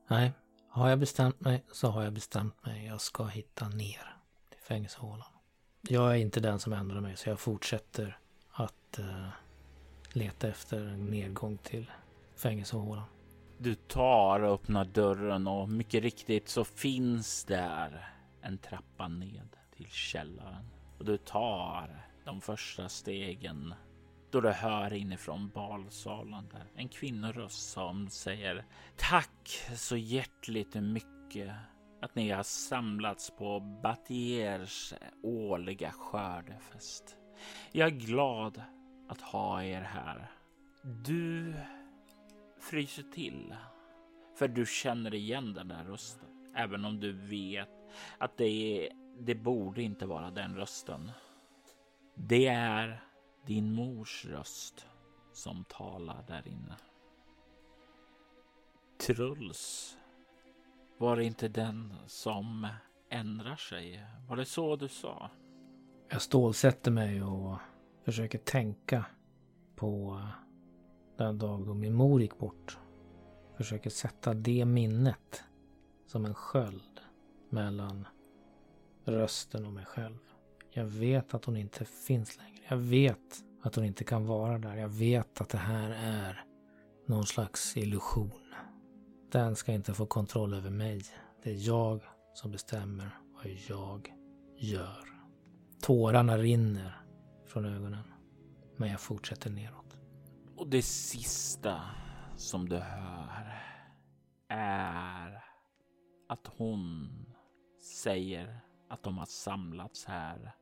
[0.08, 0.32] nej.
[0.68, 2.86] Har jag bestämt mig så har jag bestämt mig.
[2.86, 4.13] Jag ska hitta ner
[4.64, 5.28] fängelsehålan.
[5.88, 8.18] Jag är inte den som ändrar mig så jag fortsätter
[8.50, 9.28] att eh,
[10.12, 11.90] leta efter en nedgång till
[12.36, 13.04] fängelsehålan.
[13.58, 18.08] Du tar och öppnar dörren och mycket riktigt så finns där
[18.42, 23.74] en trappa ned till källaren och du tar de första stegen
[24.30, 28.64] då du hör inifrån balsalen där en kvinnoröst som säger
[28.96, 31.52] tack så hjärtligt mycket
[32.04, 37.16] att ni har samlats på Batiers årliga skördefest.
[37.72, 38.62] Jag är glad
[39.08, 40.30] att ha er här.
[40.82, 41.54] Du
[42.60, 43.54] fryser till
[44.38, 47.68] för du känner igen den där rösten, även om du vet
[48.18, 51.10] att det, är, det borde inte vara den rösten.
[52.14, 53.04] Det är
[53.46, 54.86] din mors röst
[55.32, 56.76] som talar där inne.
[59.06, 59.96] Truls,
[60.98, 62.68] var det inte den som
[63.10, 64.04] ändrar sig?
[64.28, 65.30] Var det så du sa?
[66.08, 67.58] Jag stålsätter mig och
[68.04, 69.04] försöker tänka
[69.76, 70.22] på
[71.16, 72.78] den dag då min mor gick bort.
[73.56, 75.44] Försöker sätta det minnet
[76.06, 77.00] som en sköld
[77.50, 78.06] mellan
[79.04, 80.18] rösten och mig själv.
[80.70, 82.64] Jag vet att hon inte finns längre.
[82.68, 84.76] Jag vet att hon inte kan vara där.
[84.76, 86.44] Jag vet att det här är
[87.06, 88.30] någon slags illusion.
[89.34, 91.02] Den ska inte få kontroll över mig.
[91.42, 92.00] Det är jag
[92.34, 94.14] som bestämmer vad jag
[94.56, 95.04] gör.
[95.82, 97.00] Tårarna rinner
[97.46, 98.04] från ögonen.
[98.76, 99.98] Men jag fortsätter neråt.
[100.56, 101.80] Och det sista
[102.36, 103.62] som du hör
[104.48, 105.44] är
[106.28, 107.08] att hon
[108.02, 110.54] säger att de har samlats här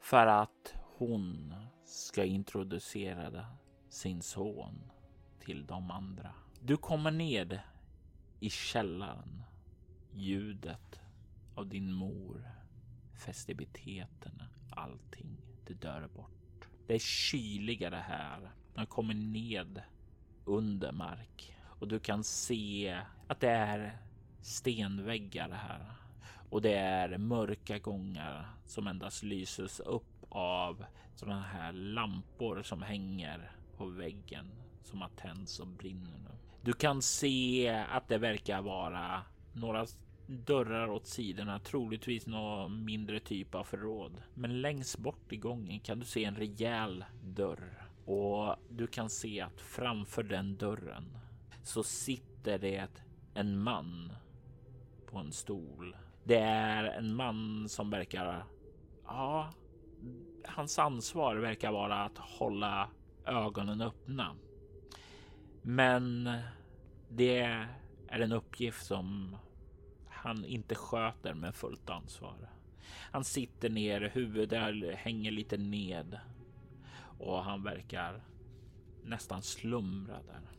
[0.00, 3.46] för att hon ska introducera
[3.88, 4.90] sin son
[5.40, 6.34] till de andra.
[6.60, 7.60] Du kommer ned
[8.44, 9.42] i källaren.
[10.12, 11.00] Ljudet
[11.54, 12.50] av din mor,
[13.26, 16.68] festiviteterna, allting, det dör bort.
[16.86, 18.50] Det är kyligare här.
[18.74, 19.82] Man kommer ned
[20.44, 23.98] under mark och du kan se att det är
[24.42, 25.92] stenväggar här
[26.50, 33.50] och det är mörka gångar som endast lyses upp av sådana här lampor som hänger
[33.76, 34.50] på väggen
[34.82, 36.43] som har tänts och brinner nu.
[36.64, 39.86] Du kan se att det verkar vara några
[40.26, 44.22] dörrar åt sidorna, troligtvis någon mindre typ av förråd.
[44.34, 49.40] Men längst bort i gången kan du se en rejäl dörr och du kan se
[49.40, 51.18] att framför den dörren
[51.62, 52.88] så sitter det
[53.34, 54.12] en man
[55.06, 58.44] på en stol det är en man som verkar,
[59.06, 59.50] ja,
[60.44, 62.88] hans ansvar verkar vara att hålla
[63.26, 64.36] ögonen öppna.
[65.66, 66.30] Men
[67.08, 69.36] det är en uppgift som
[70.08, 72.50] han inte sköter med fullt ansvar.
[72.90, 76.18] Han sitter ner, huvudet hänger lite ned
[77.18, 78.24] och han verkar
[79.04, 80.50] nästan slumra där.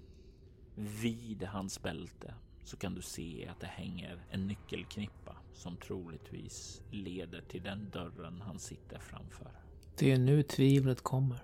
[0.76, 2.34] Vid hans bälte
[2.64, 8.41] så kan du se att det hänger en nyckelknippa som troligtvis leder till den dörren
[8.41, 9.51] han sitter framför.
[9.97, 11.39] Det är nu tvivlet kommer.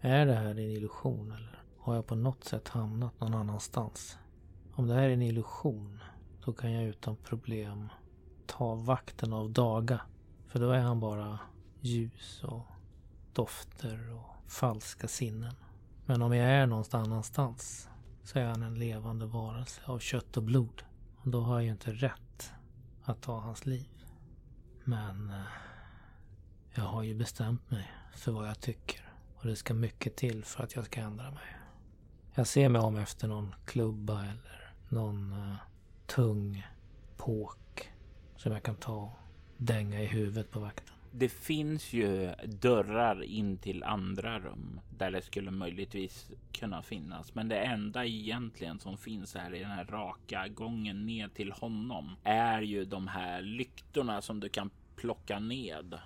[0.00, 4.18] Är det här en illusion eller har jag på något sätt hamnat någon annanstans?
[4.72, 6.00] Om det här är en illusion,
[6.44, 7.88] då kan jag utan problem
[8.46, 10.00] ta vakten av Daga.
[10.46, 11.38] För då är han bara
[11.80, 12.66] ljus och
[13.32, 15.54] dofter och falska sinnen.
[16.06, 17.88] Men om jag är någonstans annanstans
[18.22, 20.82] så är han en levande varelse av kött och blod.
[21.16, 22.52] Och då har jag ju inte rätt
[23.02, 24.04] att ta hans liv.
[24.84, 25.46] Men eh,
[26.74, 29.12] jag har ju bestämt mig för vad jag tycker.
[29.36, 31.53] Och det ska mycket till för att jag ska ändra mig.
[32.36, 35.54] Jag ser mig om efter någon klubba eller någon uh,
[36.06, 36.66] tung
[37.16, 37.90] påk
[38.36, 39.10] som jag kan ta och
[39.56, 40.94] dänga i huvudet på vakten.
[41.12, 47.34] Det finns ju dörrar in till andra rum där det skulle möjligtvis kunna finnas.
[47.34, 52.16] Men det enda egentligen som finns här i den här raka gången ner till honom
[52.24, 55.98] är ju de här lyktorna som du kan plocka ned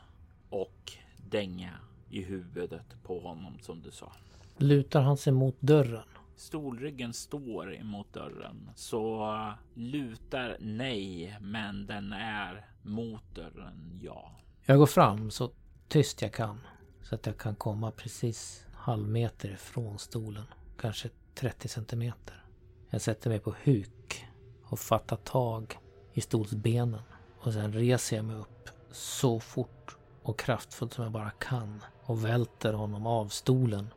[0.51, 0.93] och
[1.31, 1.71] dänga
[2.11, 4.13] i huvudet på honom som du sa.
[4.57, 6.03] Lutar han sig mot dörren?
[6.39, 14.31] Stolryggen står emot dörren så eh, lutar nej, men den är mot dörren ja.
[14.65, 15.51] Jag går fram så
[15.89, 16.61] tyst jag kan
[17.03, 20.45] så att jag kan komma precis halvmeter ifrån stolen.
[20.81, 22.45] Kanske 30 centimeter.
[22.91, 24.27] Jag sätter mig på huk
[24.65, 25.79] och fattar tag
[26.13, 27.03] i stolsbenen
[27.41, 32.25] och sen reser jag mig upp så fort och kraftfullt som jag bara kan och
[32.25, 33.89] välter honom av stolen.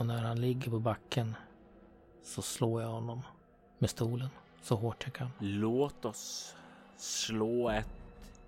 [0.00, 1.34] Och när han ligger på backen
[2.22, 3.22] så slår jag honom
[3.78, 4.28] med stolen
[4.62, 5.30] så hårt jag kan.
[5.38, 6.56] Låt oss
[6.96, 7.88] slå ett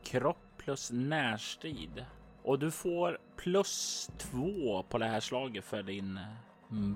[0.03, 2.05] kropp plus närstrid
[2.43, 6.21] och du får plus två på det här slaget för din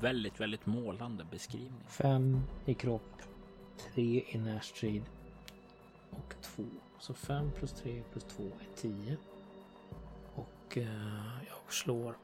[0.01, 1.85] väldigt, väldigt målande beskrivning.
[1.89, 3.23] Fem i kropp,
[3.79, 5.03] tre i närstrid
[6.11, 6.65] och två.
[6.99, 9.17] Så fem plus tre plus två är tio.
[10.35, 12.17] Och eh, jag slår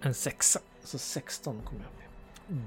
[0.00, 0.60] en sexa.
[0.84, 2.08] Så 16 kommer jag med.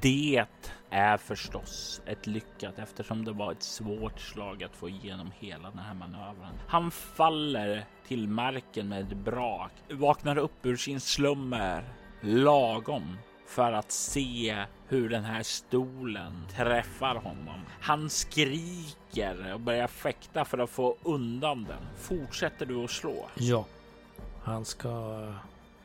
[0.01, 0.45] Det
[0.89, 5.79] är förstås ett lyckat eftersom det var ett svårt slag att få igenom hela den
[5.79, 6.59] här manövern.
[6.67, 11.83] Han faller till marken med ett brak, vaknar upp ur sin slummer
[12.21, 17.61] lagom för att se hur den här stolen träffar honom.
[17.81, 21.87] Han skriker och börjar fäkta för att få undan den.
[21.97, 23.29] Fortsätter du att slå?
[23.35, 23.65] Ja.
[24.43, 25.23] Han ska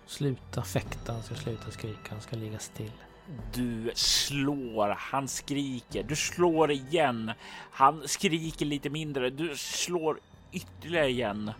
[0.07, 2.93] sluta fäkta, han ska sluta skrika, han ska ligga still.
[3.55, 7.33] Du slår, han skriker, du slår igen.
[7.71, 10.19] Han skriker lite mindre, du slår
[10.53, 11.51] ytterligare igen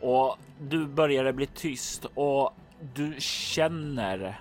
[0.00, 2.52] och du börjar bli tyst och
[2.94, 4.40] du känner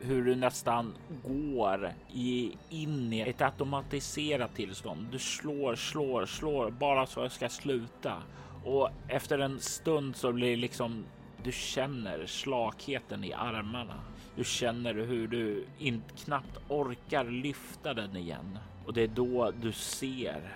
[0.00, 5.08] hur du nästan går i, in i ett automatiserat tillstånd.
[5.12, 8.22] Du slår, slår, slår bara så jag ska sluta
[8.64, 11.04] och efter en stund så blir det liksom
[11.44, 14.00] du känner slakheten i armarna.
[14.36, 19.72] Du känner hur du inte knappt orkar lyfta den igen och det är då du
[19.72, 20.54] ser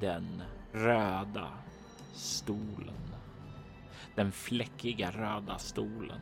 [0.00, 1.48] den röda
[2.12, 3.14] stolen.
[4.14, 6.20] Den fläckiga röda stolen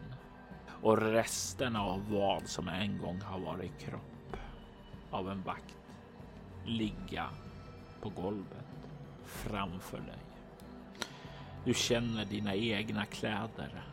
[0.82, 4.36] och resterna av vad som en gång har varit kropp
[5.10, 5.76] av en vakt
[6.64, 7.28] ligga
[8.00, 8.66] på golvet
[9.24, 10.18] framför dig.
[11.64, 13.84] Du känner dina egna kläder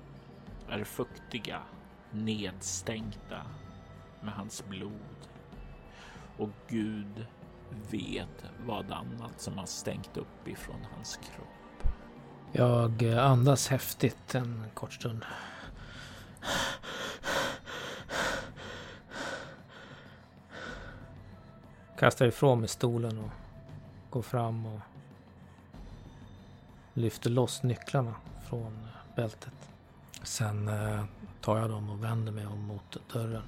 [0.69, 1.61] är fuktiga,
[2.11, 3.41] nedstänkta
[4.21, 4.91] med hans blod.
[6.37, 7.25] Och Gud
[7.91, 11.93] vet vad annat som har stängt upp ifrån hans kropp.
[12.51, 15.25] Jag andas häftigt en kort stund.
[21.97, 23.29] Kastar ifrån mig stolen och
[24.09, 24.79] går fram och
[26.93, 28.15] lyfter loss nycklarna
[28.49, 29.76] från bältet.
[30.27, 31.03] Sen eh,
[31.41, 33.43] tar jag dem och vänder mig om mot dörren.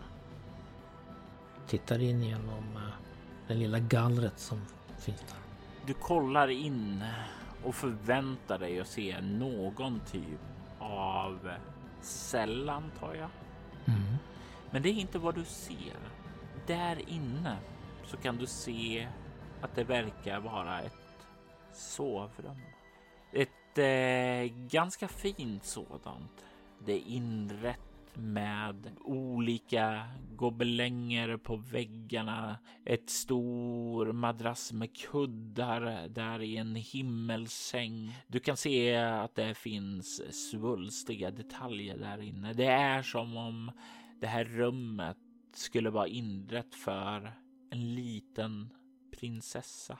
[1.67, 2.93] Tittar in genom eh,
[3.47, 4.61] det lilla gallret som
[4.97, 5.37] finns där.
[5.85, 7.03] Du kollar in
[7.63, 10.39] och förväntar dig att se någon typ
[10.79, 11.51] av
[12.01, 13.29] cell antar jag.
[13.85, 14.15] Mm.
[14.71, 15.97] Men det är inte vad du ser.
[16.67, 17.57] Där inne
[18.05, 19.07] så kan du se
[19.61, 21.27] att det verkar vara ett
[21.73, 22.61] sovrum.
[23.33, 26.45] Ett eh, ganska fint sådant.
[26.85, 27.79] Det är inrett
[28.13, 30.03] med olika
[30.35, 32.57] gobelänger på väggarna.
[32.85, 38.15] Ett stor madrass med kuddar där i en himmelsäng.
[38.27, 42.53] Du kan se att det finns svulstiga detaljer där inne.
[42.53, 43.71] Det är som om
[44.21, 45.17] det här rummet
[45.53, 47.31] skulle vara inrett för
[47.71, 48.69] en liten
[49.19, 49.97] prinsessa.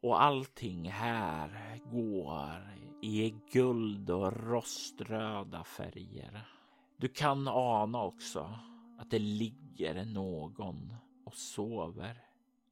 [0.00, 6.48] Och allting här går i guld och roströda färger.
[6.96, 8.58] Du kan ana också
[8.98, 10.94] att det ligger någon
[11.24, 12.22] och sover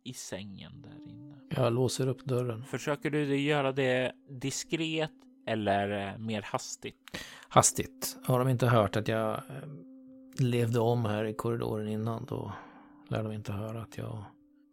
[0.05, 1.37] i sängen där inne.
[1.51, 2.65] Jag låser upp dörren.
[2.65, 5.11] Försöker du göra det diskret
[5.47, 7.27] eller mer hastigt?
[7.49, 8.19] Hastigt.
[8.25, 9.69] Har de inte hört att jag eh,
[10.39, 12.53] levde om här i korridoren innan då
[13.09, 14.25] lär de inte höra att jag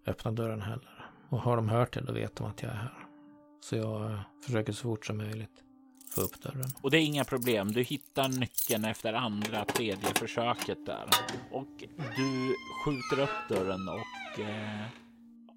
[0.08, 1.03] öppnar dörren heller.
[1.34, 3.08] Och har de hört det då vet de att jag är här.
[3.60, 5.64] Så jag eh, försöker så fort som möjligt
[6.16, 6.70] få upp dörren.
[6.82, 7.72] Och det är inga problem.
[7.72, 11.06] Du hittar nyckeln efter andra, tredje försöket där.
[11.52, 12.56] Och du
[12.86, 14.86] skjuter upp dörren och eh,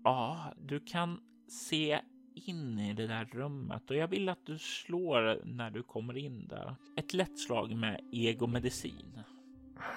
[0.04, 2.00] ja, du kan se
[2.34, 6.48] in i det där rummet och jag vill att du slår när du kommer in
[6.48, 6.76] där.
[6.96, 9.20] Ett lätt slag med egomedicin.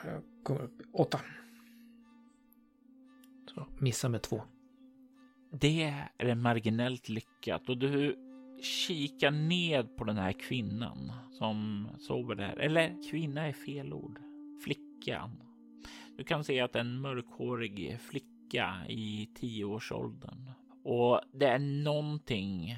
[0.06, 1.20] Jag kommer upp åtta.
[3.54, 4.42] Så, missa med två.
[5.52, 8.16] Det är marginellt lyckat och du
[8.62, 12.56] kikar ned på den här kvinnan som sover där.
[12.60, 14.20] Eller kvinna är fel ord.
[14.64, 15.44] Flickan.
[16.18, 20.52] Du kan se att en mörkhårig flicka i tioårsåldern.
[20.84, 22.78] Och det är någonting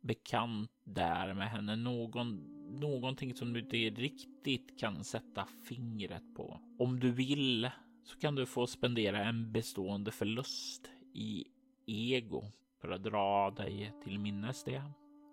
[0.00, 1.76] bekant där med henne.
[1.76, 2.36] Någon,
[2.80, 6.60] någonting som du inte riktigt kan sätta fingret på.
[6.78, 7.70] Om du vill
[8.04, 11.44] så kan du få spendera en bestående förlust i
[11.86, 12.44] ego
[12.80, 14.82] för att dra dig till minnes det.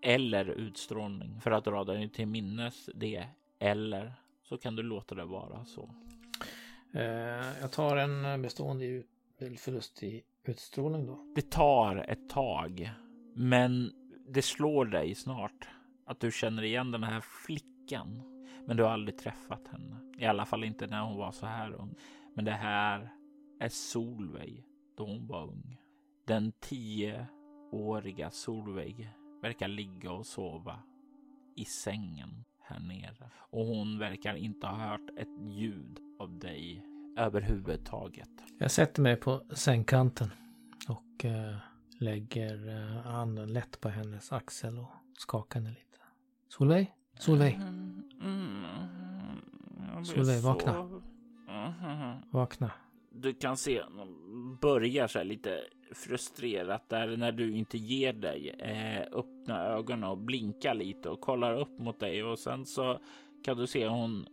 [0.01, 3.27] Eller utstrålning för att dra dig till minnes det.
[3.59, 5.89] Eller så kan du låta det vara så.
[6.93, 9.03] Eh, jag tar en bestående
[9.57, 11.31] förlust i utstrålning då.
[11.35, 12.91] Det tar ett tag,
[13.35, 13.91] men
[14.27, 15.67] det slår dig snart
[16.05, 18.21] att du känner igen den här flickan.
[18.65, 20.13] Men du har aldrig träffat henne.
[20.17, 21.95] I alla fall inte när hon var så här ung.
[22.33, 23.09] Men det här
[23.59, 24.65] är Solveig
[24.97, 25.77] då hon var ung.
[26.25, 29.09] Den tioåriga Solveig
[29.41, 30.79] verkar ligga och sova
[31.55, 36.85] i sängen här nere och hon verkar inte ha hört ett ljud av dig
[37.17, 38.29] överhuvudtaget.
[38.57, 40.31] Jag sätter mig på sängkanten
[40.87, 41.55] och eh,
[41.99, 45.97] lägger eh, handen lätt på hennes axel och skakar henne lite.
[46.49, 46.93] Solveig?
[47.19, 47.59] Solveig?
[50.03, 51.01] Solveig, vakna.
[51.49, 52.71] Mm, vakna.
[53.11, 53.81] Du kan se,
[54.61, 55.63] börjar så här lite
[55.93, 58.49] frustrerat där när du inte ger dig.
[58.49, 62.99] Eh, öppna ögonen och blinka lite och kollar upp mot dig och sen så
[63.45, 64.25] kan du se hon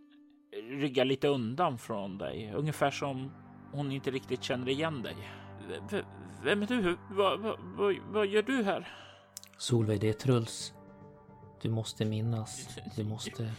[0.71, 2.53] rygga lite undan från dig.
[2.55, 3.31] Ungefär som
[3.73, 5.17] hon inte riktigt känner igen dig.
[5.91, 6.03] V
[6.45, 6.97] vem är du?
[7.11, 8.89] Vad va, va, va gör du här?
[9.59, 10.73] Solveig, det är Truls.
[11.63, 12.79] Du måste minnas.
[12.97, 13.53] Du måste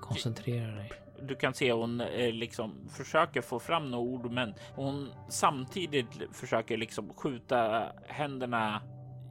[0.00, 5.08] koncentrera dig du kan se hon eh, liksom försöker få fram några ord, men hon
[5.28, 8.82] samtidigt försöker liksom skjuta händerna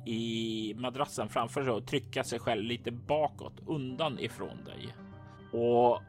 [0.06, 4.96] i madrassen framför sig och trycka sig själv lite bakåt undan ifrån dig.
[5.62, 6.02] Och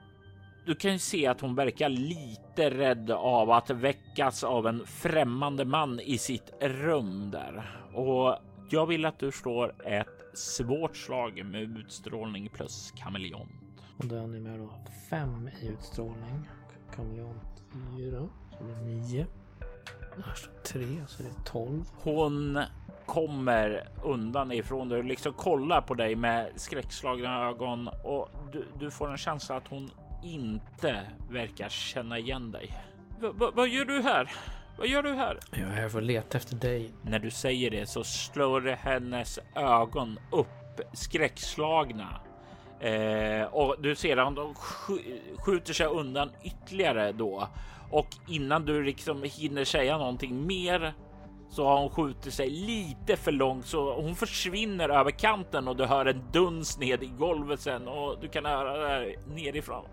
[0.67, 5.65] du kan ju se att hon verkar lite rädd av att väckas av en främmande
[5.65, 7.83] man i sitt rum där.
[7.95, 8.37] Och
[8.71, 13.66] jag vill att du slår ett svårt slag med utstrålning plus kameleont.
[13.99, 14.71] Och den är med då
[15.11, 16.49] fem i utstrålning.
[16.95, 17.63] Kameleont
[17.97, 18.29] fyra.
[18.59, 19.27] Så det är nio.
[20.25, 21.85] Här står tre, så det är tolv.
[22.03, 22.63] Hon
[23.07, 28.91] kommer undan ifrån dig och liksom kollar på dig med skräckslagna ögon och du, du
[28.91, 29.91] får en känsla att hon
[30.25, 32.75] inte verkar känna igen dig.
[33.21, 34.33] V vad gör du här?
[34.79, 35.39] Vad gör du här?
[35.51, 36.91] Jag är här för att leta efter dig.
[37.03, 42.21] När du säger det så slår hennes ögon upp skräckslagna
[42.81, 44.55] Eh, och du ser att de
[45.39, 47.49] skjuter sig undan ytterligare då.
[47.91, 50.95] Och innan du liksom hinner säga någonting mer
[51.49, 55.85] så har hon skjutit sig lite för långt så hon försvinner över kanten och du
[55.85, 59.85] hör en duns ned i golvet sen och du kan höra det här nerifrån.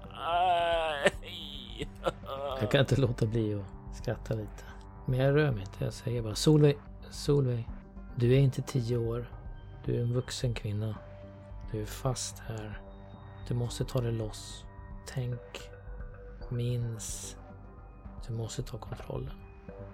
[2.60, 4.64] Jag kan inte låta bli att skratta lite.
[5.06, 5.84] Men jag rör mig inte.
[5.84, 6.78] Jag säger bara Solveig,
[7.10, 7.70] Solveig,
[8.16, 9.26] du är inte tio år.
[9.86, 10.96] Du är en vuxen kvinna.
[11.74, 12.82] Du är fast här.
[13.48, 14.66] Du måste ta dig loss.
[15.08, 15.40] Tänk.
[16.50, 17.38] Minns.
[18.28, 19.34] Du måste ta kontrollen.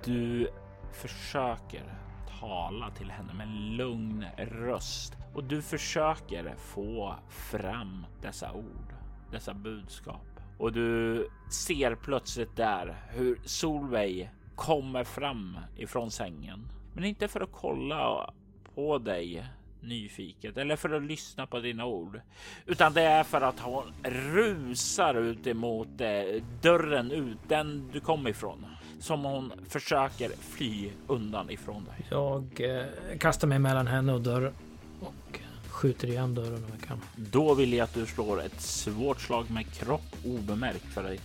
[0.04, 0.50] Du
[0.92, 2.00] försöker
[2.40, 8.94] tala till henne med en lugn röst och du försöker få fram dessa ord,
[9.32, 10.40] dessa budskap.
[10.58, 16.68] och du ser plötsligt där hur Solveig kommer fram ifrån sängen.
[16.94, 18.34] Men inte för att kolla
[18.76, 19.50] på dig
[19.82, 22.22] nyfiket eller för att lyssna på dina ord,
[22.66, 28.28] utan det är för att hon rusar ut emot eh, dörren ut, den du kom
[28.28, 28.66] ifrån,
[29.00, 32.06] som hon försöker fly undan ifrån dig.
[32.10, 34.54] Jag eh, kastar mig mellan henne och dörren
[35.00, 37.02] och skjuter igen dörren om jag kan.
[37.16, 41.20] Då vill jag att du slår ett svårt slag med kropp obemärkt för att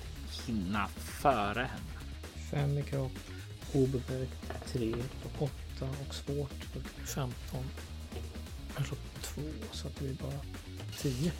[0.47, 1.95] hinna före henne.
[2.51, 3.13] Fem i kropp,
[3.73, 4.95] obemärkt, tre
[5.25, 6.65] och åtta och svårt,
[7.15, 7.35] 15.
[8.77, 10.41] Jag slår två så att det blir bara
[10.99, 11.33] tio.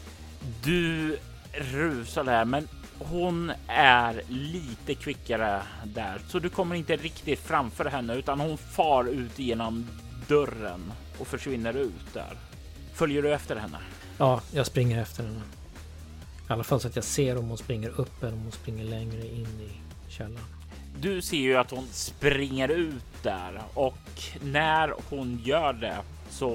[0.63, 1.19] Du
[1.53, 2.69] rusar där, men
[2.99, 9.05] hon är lite kvickare där, så du kommer inte riktigt framför henne utan hon far
[9.05, 9.87] ut genom
[10.29, 12.37] dörren och försvinner ut där.
[12.95, 13.79] Följer du efter henne?
[14.19, 15.43] Ja, jag springer efter henne.
[16.49, 18.85] I alla fall så att jag ser om hon springer upp eller om hon springer
[18.85, 19.71] längre in i
[20.13, 20.47] källaren.
[21.01, 23.99] Du ser ju att hon springer ut där och
[24.43, 25.97] när hon gör det
[26.35, 26.49] så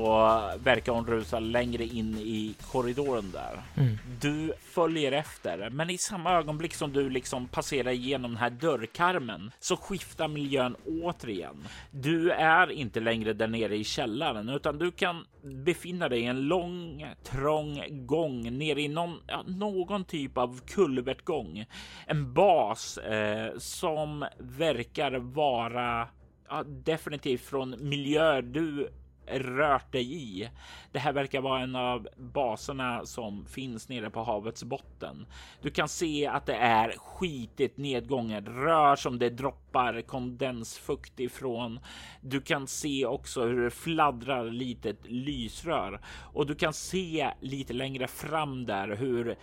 [0.63, 3.61] verkar hon rusa längre in i korridoren där.
[3.77, 3.97] Mm.
[4.21, 9.51] Du följer efter, men i samma ögonblick som du liksom passerar igenom den här dörrkarmen
[9.59, 11.67] så skiftar miljön återigen.
[11.91, 16.41] Du är inte längre där nere i källaren, utan du kan befinna dig i en
[16.41, 21.65] lång, trång gång ner i någon, ja, någon typ av kulvertgång.
[22.05, 26.07] En bas eh, som verkar vara
[26.49, 28.89] ja, definitivt från miljöer du
[29.32, 30.49] rört dig i.
[30.91, 35.25] Det här verkar vara en av baserna som finns nere på havets botten.
[35.61, 41.80] Du kan se att det är skitigt nedgånget rör som det droppar kondensfukt ifrån.
[42.21, 46.01] Du kan se också hur det fladdrar litet lysrör
[46.34, 49.38] och du kan se lite längre fram där hur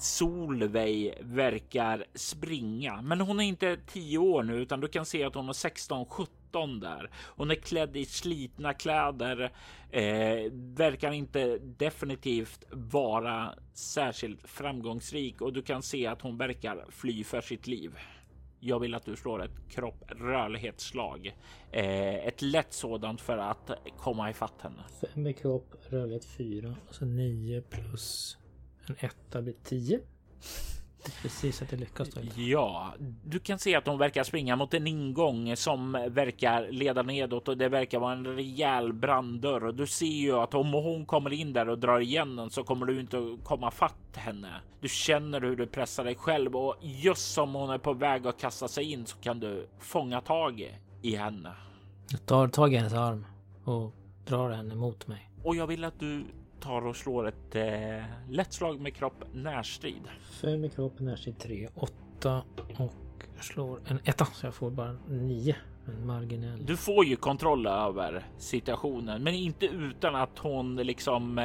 [0.00, 5.34] Solveig verkar springa, men hon är inte 10 år nu utan du kan se att
[5.34, 7.10] hon är 16, 17 där.
[7.36, 9.52] Hon är klädd i slitna kläder,
[9.90, 17.24] eh, verkar inte definitivt vara särskilt framgångsrik och du kan se att hon verkar fly
[17.24, 17.98] för sitt liv.
[18.60, 21.36] Jag vill att du slår ett kropp rörlighetsslag.
[21.72, 24.84] Eh, ett lätt sådant för att komma ifatt henne.
[25.00, 28.38] Fem i kropp, rörlighet fyra och så nio plus
[28.88, 30.00] en etta blir tio.
[31.22, 32.20] Precis att det lyckas då.
[32.36, 32.94] Ja,
[33.24, 37.58] du kan se att hon verkar springa mot en ingång som verkar leda nedåt och
[37.58, 41.52] det verkar vara en rejäl branddörr och du ser ju att om hon kommer in
[41.52, 44.48] där och drar igen den så kommer du inte att komma fatt henne.
[44.80, 48.40] Du känner hur du pressar dig själv och just som hon är på väg att
[48.40, 51.52] kasta sig in så kan du fånga tag i henne.
[52.10, 53.26] Jag tar tag i hennes arm
[53.64, 53.92] och
[54.26, 55.30] drar henne mot mig.
[55.44, 56.24] Och jag vill att du
[56.60, 60.02] tar och slår ett eh, lätt slag med kropp närstrid.
[60.40, 62.42] Fem i kropp, närstrid tre, åtta
[62.78, 65.56] och jag slår en etta så jag får bara nio.
[65.86, 66.66] En marginell.
[66.66, 71.44] Du får ju kontroll över situationen, men inte utan att hon liksom eh,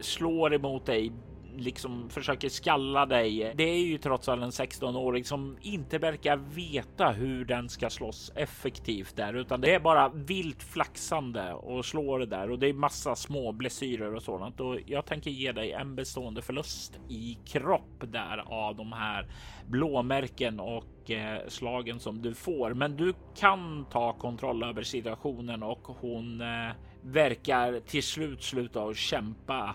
[0.00, 1.12] slår emot dig
[1.56, 3.52] liksom försöker skalla dig.
[3.56, 8.32] Det är ju trots allt en 16-åring som inte verkar veta hur den ska slåss
[8.34, 12.72] effektivt där, utan det är bara vilt flaxande och slår det där och det är
[12.72, 14.60] massa små blessyrer och sådant.
[14.60, 19.26] Och jag tänker ge dig en bestående förlust i kropp där av de här
[19.66, 22.74] blåmärken och eh, slagen som du får.
[22.74, 28.96] Men du kan ta kontroll över situationen och hon eh, verkar till slut sluta att
[28.96, 29.74] kämpa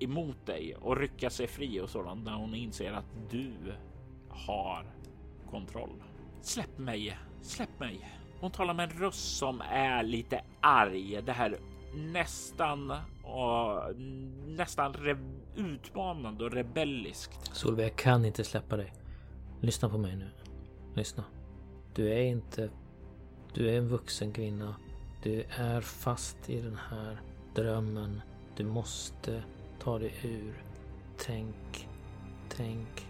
[0.00, 3.52] emot dig och rycka sig fri och sådant när hon inser att du
[4.28, 4.86] har
[5.50, 6.02] kontroll.
[6.40, 8.18] Släpp mig, släpp mig.
[8.40, 11.22] Hon talar med en röst som är lite arg.
[11.22, 11.58] Det här
[11.94, 12.90] nästan
[13.24, 13.96] och
[14.46, 14.94] nästan
[15.56, 17.56] utmanande och rebelliskt.
[17.56, 18.92] Solveig, jag kan inte släppa dig.
[19.60, 20.28] Lyssna på mig nu.
[20.94, 21.24] Lyssna.
[21.94, 22.70] Du är inte...
[23.54, 24.76] Du är en vuxen kvinna.
[25.22, 27.20] Du är fast i den här
[27.54, 28.20] drömmen.
[28.56, 29.42] Du måste
[29.78, 30.62] ta dig ur.
[31.18, 31.88] Tänk,
[32.48, 33.06] tänk.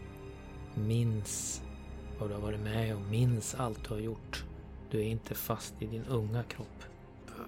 [0.75, 1.63] Minns
[2.19, 3.11] vad du har varit med om.
[3.11, 4.45] Minns allt du har gjort.
[4.91, 6.85] Du är inte fast i din unga kropp.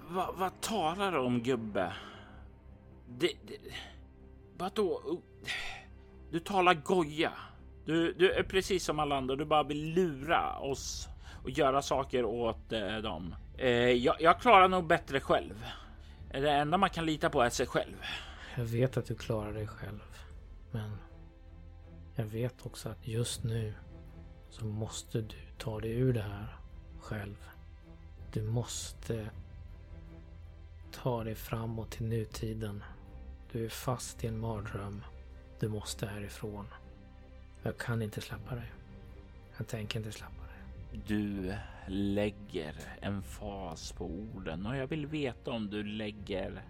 [0.09, 1.93] Va, vad talar du om gubbe?
[3.07, 3.57] Det, det,
[4.57, 5.01] vadå?
[6.31, 7.31] Du talar goja.
[7.85, 9.35] Du, du är precis som alla andra.
[9.35, 11.07] Du bara vill lura oss
[11.43, 13.35] och göra saker åt eh, dem.
[13.57, 15.65] Eh, jag, jag klarar nog bättre själv.
[16.29, 17.95] Eh, det enda man kan lita på är sig själv.
[18.57, 20.17] Jag vet att du klarar dig själv.
[20.71, 20.97] Men
[22.15, 23.73] jag vet också att just nu
[24.49, 26.55] så måste du ta dig ur det här
[26.99, 27.49] själv.
[28.33, 29.29] Du måste
[30.91, 32.83] ta dig framåt till nutiden.
[33.51, 35.03] Du är fast i en mardröm.
[35.59, 36.67] Du måste härifrån.
[37.63, 38.71] Jag kan inte släppa dig.
[39.57, 41.01] Jag tänker inte släppa dig.
[41.07, 41.55] Du
[41.87, 46.63] lägger en fas på orden och jag vill veta om du lägger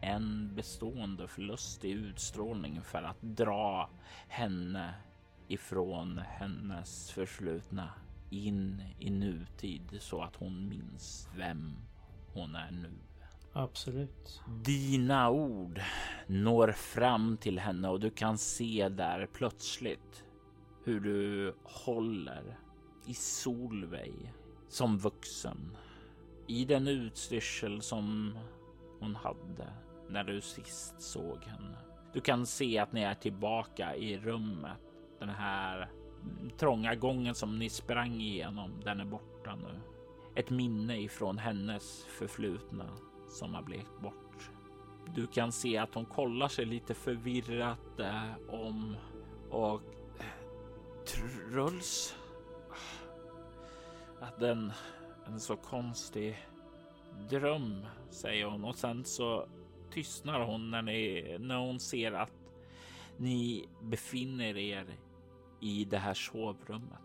[0.00, 3.90] en bestående förlust i utstrålning för att dra
[4.28, 4.94] henne
[5.48, 7.90] ifrån hennes förflutna
[8.30, 11.76] in i nutid så att hon minns vem
[12.32, 12.92] hon är nu.
[13.52, 14.42] Absolut.
[14.64, 15.80] Dina ord
[16.26, 20.24] når fram till henne och du kan se där plötsligt
[20.84, 22.58] hur du håller
[23.06, 24.32] i Solveig
[24.68, 25.76] som vuxen
[26.46, 28.38] i den utstyrsel som
[29.00, 29.72] hon hade
[30.08, 31.78] när du sist såg henne.
[32.12, 34.78] Du kan se att ni är tillbaka i rummet.
[35.18, 35.90] Den här
[36.58, 39.80] trånga gången som ni sprang igenom, den är borta nu.
[40.34, 42.86] Ett minne ifrån hennes förflutna
[43.28, 44.50] som har blekt bort.
[45.14, 48.96] Du kan se att hon kollar sig lite förvirrat eh, om
[49.50, 49.82] och
[51.06, 52.16] Truls.
[54.20, 54.72] Att den
[55.26, 56.48] en så konstig
[57.30, 59.46] dröm säger hon och sen så
[59.90, 62.32] tystnar hon när, ni, när hon ser att
[63.16, 64.86] ni befinner er
[65.60, 66.98] i det här sovrummet.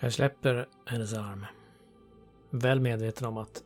[0.00, 1.46] Jag släpper hennes arm.
[2.50, 3.64] Väl medveten om att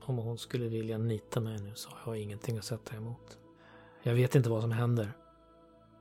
[0.00, 3.38] om hon skulle vilja nita mig nu så har jag ingenting att sätta emot.
[4.02, 5.12] Jag vet inte vad som händer.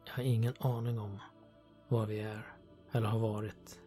[0.06, 1.20] Jag har ingen aning om
[1.88, 2.56] var vi är
[2.91, 3.80] eller har varit.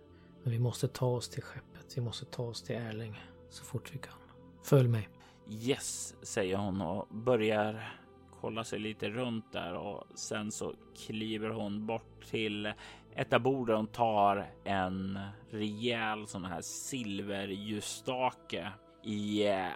[0.43, 1.97] Men vi måste ta oss till skeppet.
[1.97, 4.19] Vi måste ta oss till Erling så fort vi kan.
[4.63, 5.09] Följ mig.
[5.51, 7.99] Yes, säger hon och börjar
[8.41, 10.75] kolla sig lite runt där och sen så
[11.07, 12.73] kliver hon bort till
[13.15, 15.19] ett av borden och tar en
[15.51, 18.73] rejäl sån här silverljusstake
[19.05, 19.67] i eh,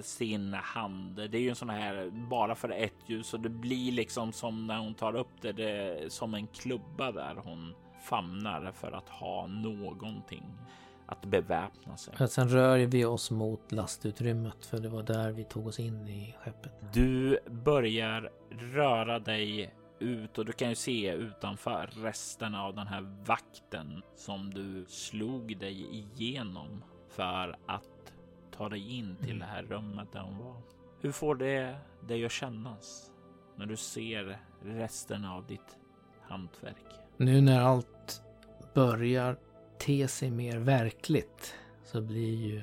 [0.00, 1.16] sin hand.
[1.16, 4.66] Det är ju en sån här bara för ett ljus och det blir liksom som
[4.66, 7.74] när hon tar upp det, det som en klubba där hon
[8.08, 10.44] famnar för att ha någonting
[11.06, 12.28] att beväpna sig.
[12.28, 16.34] Sen rör vi oss mot lastutrymmet för det var där vi tog oss in i
[16.44, 16.72] skeppet.
[16.92, 23.24] Du börjar röra dig ut och du kan ju se utanför resten av den här
[23.26, 28.12] vakten som du slog dig igenom för att
[28.56, 30.56] ta dig in till det här rummet där hon var.
[31.00, 33.10] Hur får det dig att kännas
[33.56, 35.78] när du ser resten av ditt
[36.22, 36.84] hantverk?
[37.16, 38.22] Nu när allt
[38.74, 39.36] börjar
[39.78, 41.54] te sig mer verkligt
[41.84, 42.62] så blir ju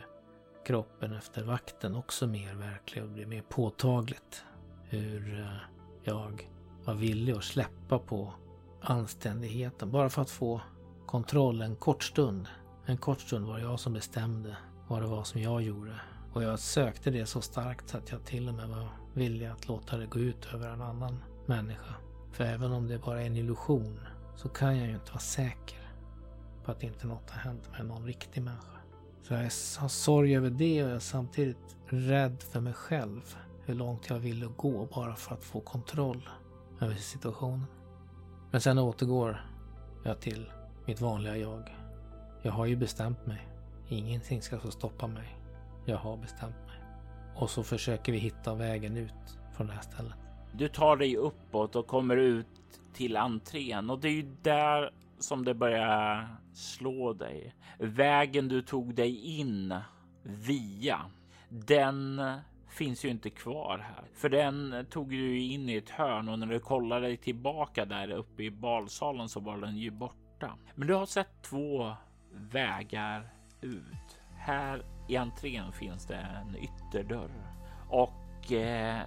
[0.66, 4.44] kroppen efter vakten också mer verklig och blir mer påtagligt.
[4.84, 5.58] Hur eh,
[6.04, 6.50] jag
[6.86, 8.34] var villig att släppa på
[8.82, 10.62] anständigheten bara för att få
[11.06, 12.48] kontroll en kort stund.
[12.86, 14.58] En kort stund var det jag som bestämde
[14.88, 16.00] vad det var som jag gjorde.
[16.34, 19.68] Och jag sökte det så starkt så att jag till och med var villig att
[19.68, 21.96] låta det gå ut över en annan människa.
[22.32, 24.00] För även om det bara är en illusion
[24.36, 25.81] så kan jag ju inte vara säker
[26.66, 28.78] på att inte något har hänt med någon riktig människa.
[29.22, 29.42] Så jag
[29.82, 33.36] har sorg över det och jag är samtidigt rädd för mig själv.
[33.66, 36.30] Hur långt jag ville gå bara för att få kontroll
[36.82, 37.66] över situationen.
[38.52, 39.46] Men sen återgår
[40.04, 40.52] jag till
[40.86, 41.76] mitt vanliga jag.
[42.42, 43.48] Jag har ju bestämt mig.
[43.90, 45.38] Ingenting ska få stoppa mig.
[45.86, 46.82] Jag har bestämt mig.
[47.36, 50.14] Och så försöker vi hitta vägen ut från det här stället.
[50.54, 52.48] Du tar dig uppåt och kommer ut
[52.94, 54.92] till entrén och det är ju där
[55.22, 57.56] som det börjar slå dig.
[57.80, 59.76] Vägen du tog dig in
[60.24, 61.02] via,
[61.50, 62.22] den
[62.70, 64.06] finns ju inte kvar här.
[64.14, 68.12] För den tog du in i ett hörn och när du kollade dig tillbaka där
[68.12, 70.58] uppe i balsalen så var den ju borta.
[70.76, 71.94] Men du har sett två
[72.32, 73.30] vägar
[73.62, 74.20] ut.
[74.38, 77.32] Här i entrén finns det en ytterdörr
[77.90, 79.02] och eh,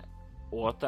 [0.50, 0.84] åt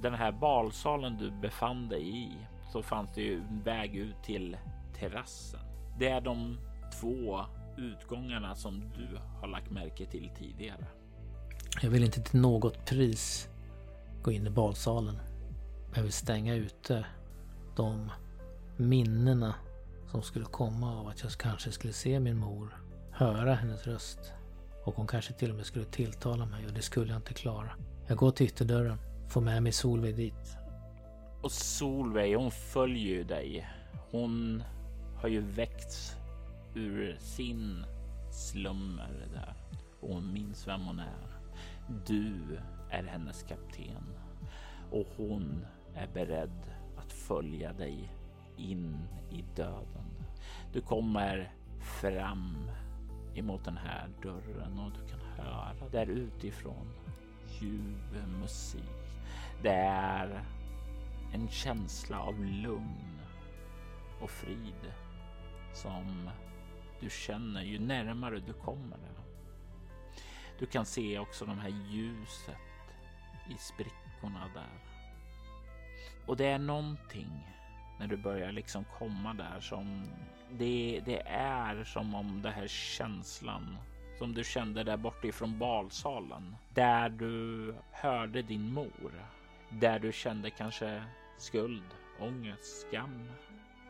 [0.00, 2.30] den här balsalen du befann dig i
[2.74, 4.56] så fanns det ju en väg ut till
[4.98, 5.60] terrassen.
[5.98, 6.58] Det är de
[7.00, 7.40] två
[7.76, 10.86] utgångarna som du har lagt märke till tidigare.
[11.82, 13.48] Jag vill inte till något pris
[14.22, 15.18] gå in i badsalen.
[15.94, 17.06] Jag vill stänga ute
[17.76, 18.10] de
[18.76, 19.54] minnena
[20.10, 22.76] som skulle komma av att jag kanske skulle se min mor,
[23.10, 24.32] höra hennes röst
[24.84, 27.70] och hon kanske till och med skulle tilltala mig och det skulle jag inte klara.
[28.06, 28.98] Jag går till ytterdörren,
[29.28, 30.63] får med mig Solveig dit.
[31.44, 33.68] Och Solveig, hon följer ju dig.
[34.10, 34.62] Hon
[35.16, 36.16] har ju väckts
[36.74, 37.84] ur sin
[38.30, 39.54] slummer där
[40.00, 41.26] och hon minns vem hon är.
[42.06, 42.58] Du
[42.90, 44.04] är hennes kapten
[44.90, 48.12] och hon är beredd att följa dig
[48.56, 48.98] in
[49.30, 50.26] i döden.
[50.72, 51.52] Du kommer
[52.00, 52.70] fram
[53.34, 56.86] emot den här dörren och du kan höra där utifrån
[57.60, 59.20] ljuv musik.
[59.62, 60.44] Det är
[61.34, 63.20] en känsla av lugn
[64.20, 64.92] och frid
[65.72, 66.30] som
[67.00, 68.98] du känner ju närmare du kommer.
[70.58, 72.56] Du kan se också de här ljuset
[73.50, 74.80] i sprickorna där.
[76.26, 77.54] Och det är någonting
[77.98, 80.06] när du börjar liksom komma där som
[80.50, 83.76] det, det är som om den här känslan
[84.18, 86.56] som du kände där borta ifrån balsalen.
[86.74, 89.12] Där du hörde din mor.
[89.68, 91.02] Där du kände kanske
[91.36, 93.30] skuld, ångest, skam.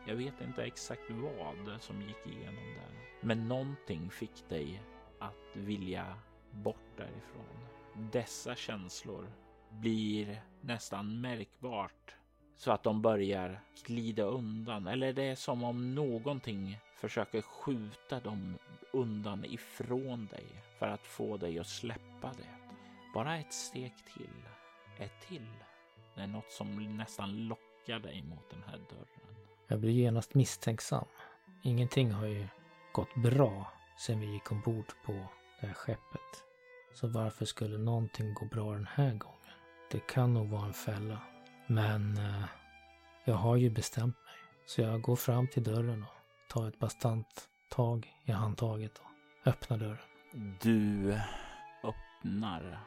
[0.07, 3.05] Jag vet inte exakt vad som gick igenom där.
[3.21, 4.81] Men någonting fick dig
[5.19, 6.17] att vilja
[6.51, 7.67] bort därifrån.
[8.11, 9.27] Dessa känslor
[9.69, 12.15] blir nästan märkbart
[12.57, 18.57] så att de börjar glida undan eller det är som om någonting försöker skjuta dem
[18.91, 20.45] undan ifrån dig
[20.79, 22.49] för att få dig att släppa det.
[23.13, 24.47] Bara ett steg till,
[24.99, 25.47] ett till.
[26.15, 29.35] Det är något som nästan lockar dig mot den här dörren.
[29.67, 31.05] Jag blir genast misstänksam.
[31.63, 32.47] Ingenting har ju
[32.93, 35.11] gått bra sen vi gick ombord på
[35.61, 36.43] det här skeppet.
[36.93, 39.35] Så varför skulle någonting gå bra den här gången?
[39.91, 41.21] Det kan nog vara en fälla.
[41.67, 42.45] Men eh,
[43.25, 44.35] jag har ju bestämt mig.
[44.65, 49.77] Så jag går fram till dörren och tar ett bastant tag i handtaget och öppnar
[49.77, 49.97] dörren.
[50.61, 51.13] Du
[51.83, 52.79] öppnar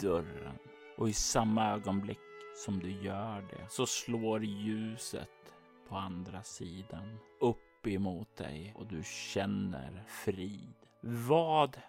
[0.00, 0.58] dörren
[0.98, 2.18] och i samma ögonblick
[2.56, 5.28] som du gör det så slår ljuset
[5.88, 10.74] på andra sidan upp emot dig och du känner frid.
[11.00, 11.80] Vad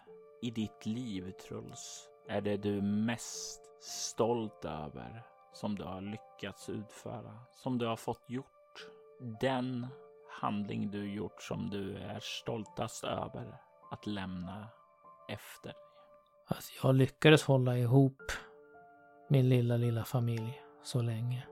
[0.42, 5.22] i ditt liv, Truls, är det du mest stolt över
[5.54, 8.88] som du har lyckats utföra, som du har fått gjort?
[9.42, 9.88] Den
[10.30, 13.58] handling du gjort som du är stoltast över
[13.92, 14.68] att lämna
[15.30, 15.82] efter dig?
[16.48, 18.22] Alltså, jag lyckades hålla ihop
[19.28, 21.48] min lilla, lilla familj så länge.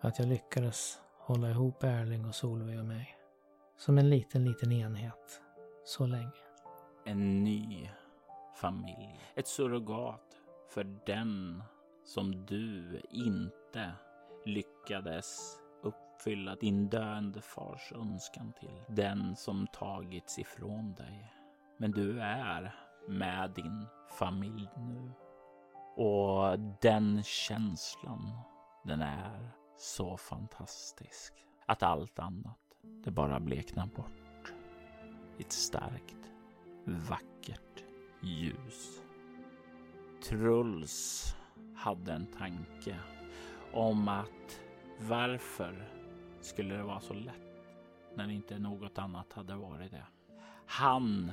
[0.00, 3.16] Att jag lyckades hålla ihop Erling och Solveig och mig.
[3.76, 5.42] Som en liten, liten enhet.
[5.84, 6.32] Så länge.
[7.04, 7.90] En ny
[8.56, 9.20] familj.
[9.34, 11.62] Ett surrogat för den
[12.04, 13.92] som du inte
[14.44, 18.96] lyckades uppfylla din döende fars önskan till.
[18.96, 21.32] Den som tagits ifrån dig.
[21.76, 22.74] Men du är
[23.08, 23.86] med din
[24.18, 25.10] familj nu.
[25.96, 28.30] Och den känslan,
[28.84, 31.32] den är så fantastisk
[31.66, 32.58] att allt annat,
[33.04, 34.52] det bara bleknar bort.
[35.38, 36.32] I ett starkt,
[36.84, 37.84] vackert
[38.20, 39.02] ljus.
[40.28, 41.26] Truls
[41.76, 42.96] hade en tanke
[43.72, 44.60] om att
[44.98, 45.88] varför
[46.40, 47.34] skulle det vara så lätt
[48.14, 50.06] när inte något annat hade varit det?
[50.66, 51.32] Han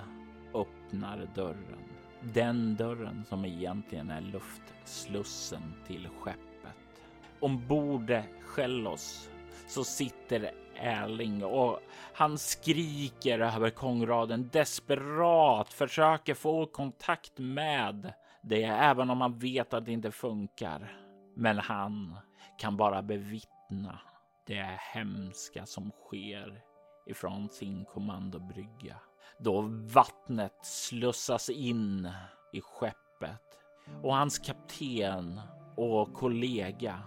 [0.54, 1.99] öppnar dörren.
[2.22, 7.04] Den dörren som egentligen är luftslussen till skeppet.
[7.40, 9.30] Ombord Shellos
[9.68, 11.80] så sitter Erling och
[12.14, 19.86] han skriker över kongraden desperat, försöker få kontakt med det, även om han vet att
[19.86, 20.98] det inte funkar.
[21.36, 22.18] Men han
[22.58, 24.00] kan bara bevittna
[24.46, 26.62] det hemska som sker
[27.06, 28.96] ifrån sin kommandobrygga.
[29.38, 29.62] Då
[29.94, 32.10] vattnet slussas in
[32.52, 33.60] i skeppet
[34.04, 35.42] och hans kapten
[35.76, 37.00] och kollega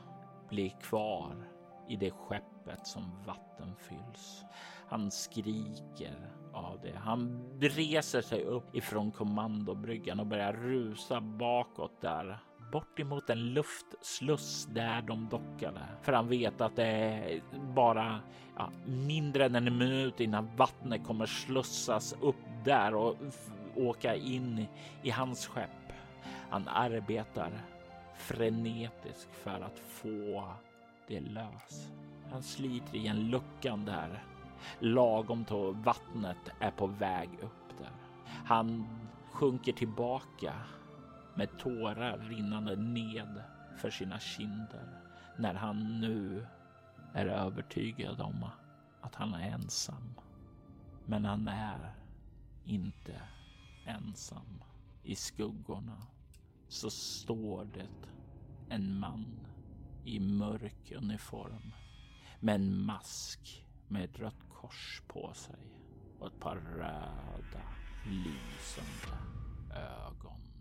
[0.49, 1.49] blir kvar
[1.89, 4.45] i det skeppet som vatten fylls.
[4.89, 6.97] Han skriker av det.
[6.97, 12.39] Han reser sig upp ifrån kommandobryggan och börjar rusa bakåt där
[12.73, 15.81] bort emot en luftsluss där de dockade.
[16.03, 17.43] För han vet att det är
[17.75, 18.21] bara
[18.57, 23.17] ja, mindre än en minut innan vattnet kommer slussas upp där och
[23.77, 24.67] åka in
[25.03, 25.93] i hans skepp.
[26.51, 27.53] Han arbetar
[28.17, 30.53] frenetiskt för att få
[31.09, 31.93] det lös.
[32.33, 34.25] Han sliter igen luckan där
[34.79, 37.93] lagom till vattnet är på väg upp där.
[38.45, 38.87] Han
[39.33, 40.55] sjunker tillbaka
[41.35, 43.43] med tårar rinnande ned
[43.77, 45.01] för sina kinder
[45.39, 46.47] när han nu
[47.15, 48.47] är övertygad om
[49.01, 50.15] att han är ensam.
[51.07, 51.95] Men han är
[52.65, 53.23] inte
[53.87, 54.63] ensam.
[55.03, 56.07] I skuggorna
[56.69, 58.09] så står det
[58.69, 59.47] en man
[60.05, 61.73] i mörk uniform
[62.41, 65.79] med en mask med ett rött kors på sig
[66.19, 67.63] och ett par röda
[68.07, 69.19] lysande
[69.75, 70.52] ögon.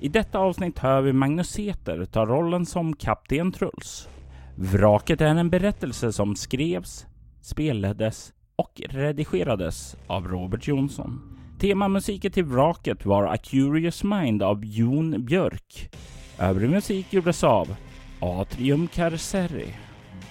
[0.00, 4.08] I detta avsnitt hör vi Magnus Säter ta rollen som Kapten Truls.
[4.54, 7.06] Vraket är en berättelse som skrevs,
[7.40, 11.38] spelades och redigerades av Robert Jonsson.
[11.60, 15.90] Temamusiken till Vraket var A Curious Mind av Jon Björk.
[16.38, 17.76] Övrig musik gjordes av
[18.20, 19.74] Atrium Carceri.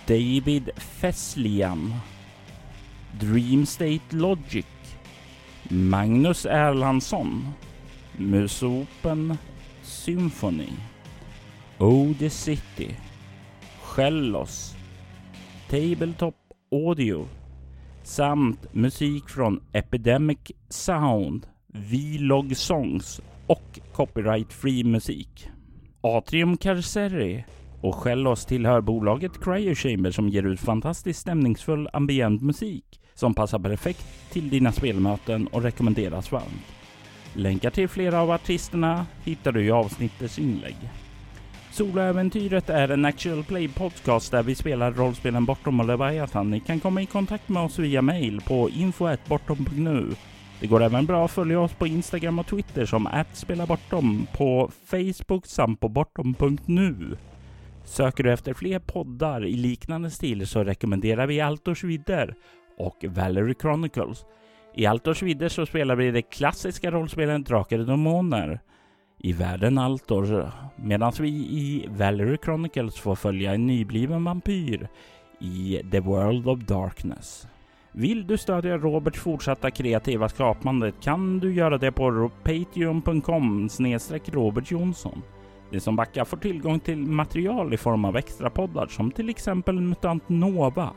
[0.08, 1.94] David Feslian,
[3.20, 4.66] Dreamstate Logic,
[5.70, 7.48] Magnus Erlandsson,
[8.18, 9.38] Musopen
[9.86, 10.70] Symphony,
[11.80, 12.96] Ode City,
[13.82, 14.76] Shellos,
[15.70, 16.36] Tabletop
[16.72, 17.28] Audio.
[18.04, 20.38] Samt musik från Epidemic
[20.70, 25.50] Sound, Vlog Songs och copyright-free musik.
[26.02, 27.46] Atrium Carceri.
[27.82, 33.60] Och Shellos tillhör bolaget Cryo Chamber som ger ut fantastiskt stämningsfull ambient musik som passar
[33.60, 36.75] perfekt till dina spelmöten och rekommenderas varmt.
[37.36, 40.76] Länkar till flera av artisterna hittar du i avsnittets inlägg.
[41.72, 46.52] Soloäventyret är en actual play podcast där vi spelar rollspelen Bortom och Leviathan.
[46.52, 50.16] Ni kan komma i kontakt med oss via mail på info.bortom.nu.
[50.60, 55.46] Det går även bra att följa oss på Instagram och Twitter som @spelabortom, på Facebook
[55.46, 57.18] samt på bortom.nu.
[57.84, 62.36] Söker du efter fler poddar i liknande stil så rekommenderar vi Altors Vidder
[62.78, 64.26] och Valerie Chronicles.
[64.78, 68.60] I Altors Vidder så spelar vi det klassiska rollspelet Drakar och Demoner
[69.18, 74.88] i världen Altor medan vi i Valerie Chronicles får följa en nybliven vampyr
[75.40, 77.48] i The World of Darkness.
[77.92, 83.70] Vill du stödja Roberts fortsatta kreativa skapande kan du göra det på patreon.com
[84.26, 85.22] Robert Jonsson.
[85.72, 89.82] De som backar får tillgång till material i form av extra poddar som till exempel
[89.82, 90.94] MUTANT NOVA.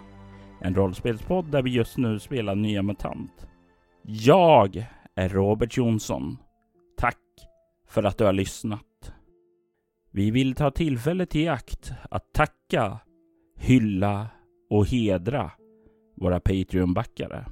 [0.61, 3.48] En rollspelspodd där vi just nu spelar nya MUTANT.
[4.11, 6.37] Jag är Robert Jonsson.
[6.97, 7.19] Tack
[7.89, 9.13] för att du har lyssnat.
[10.11, 13.01] Vi vill ta tillfället i akt att tacka,
[13.57, 14.27] hylla
[14.71, 15.51] och hedra
[16.17, 17.45] våra Patreon-backare.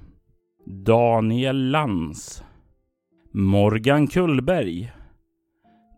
[0.67, 2.45] Daniel Lans
[3.33, 4.93] Morgan Kullberg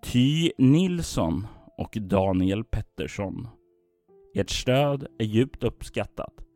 [0.02, 1.46] Ty Nilsson
[1.76, 3.48] och Daniel Pettersson.
[4.34, 6.47] Ert stöd är djupt uppskattat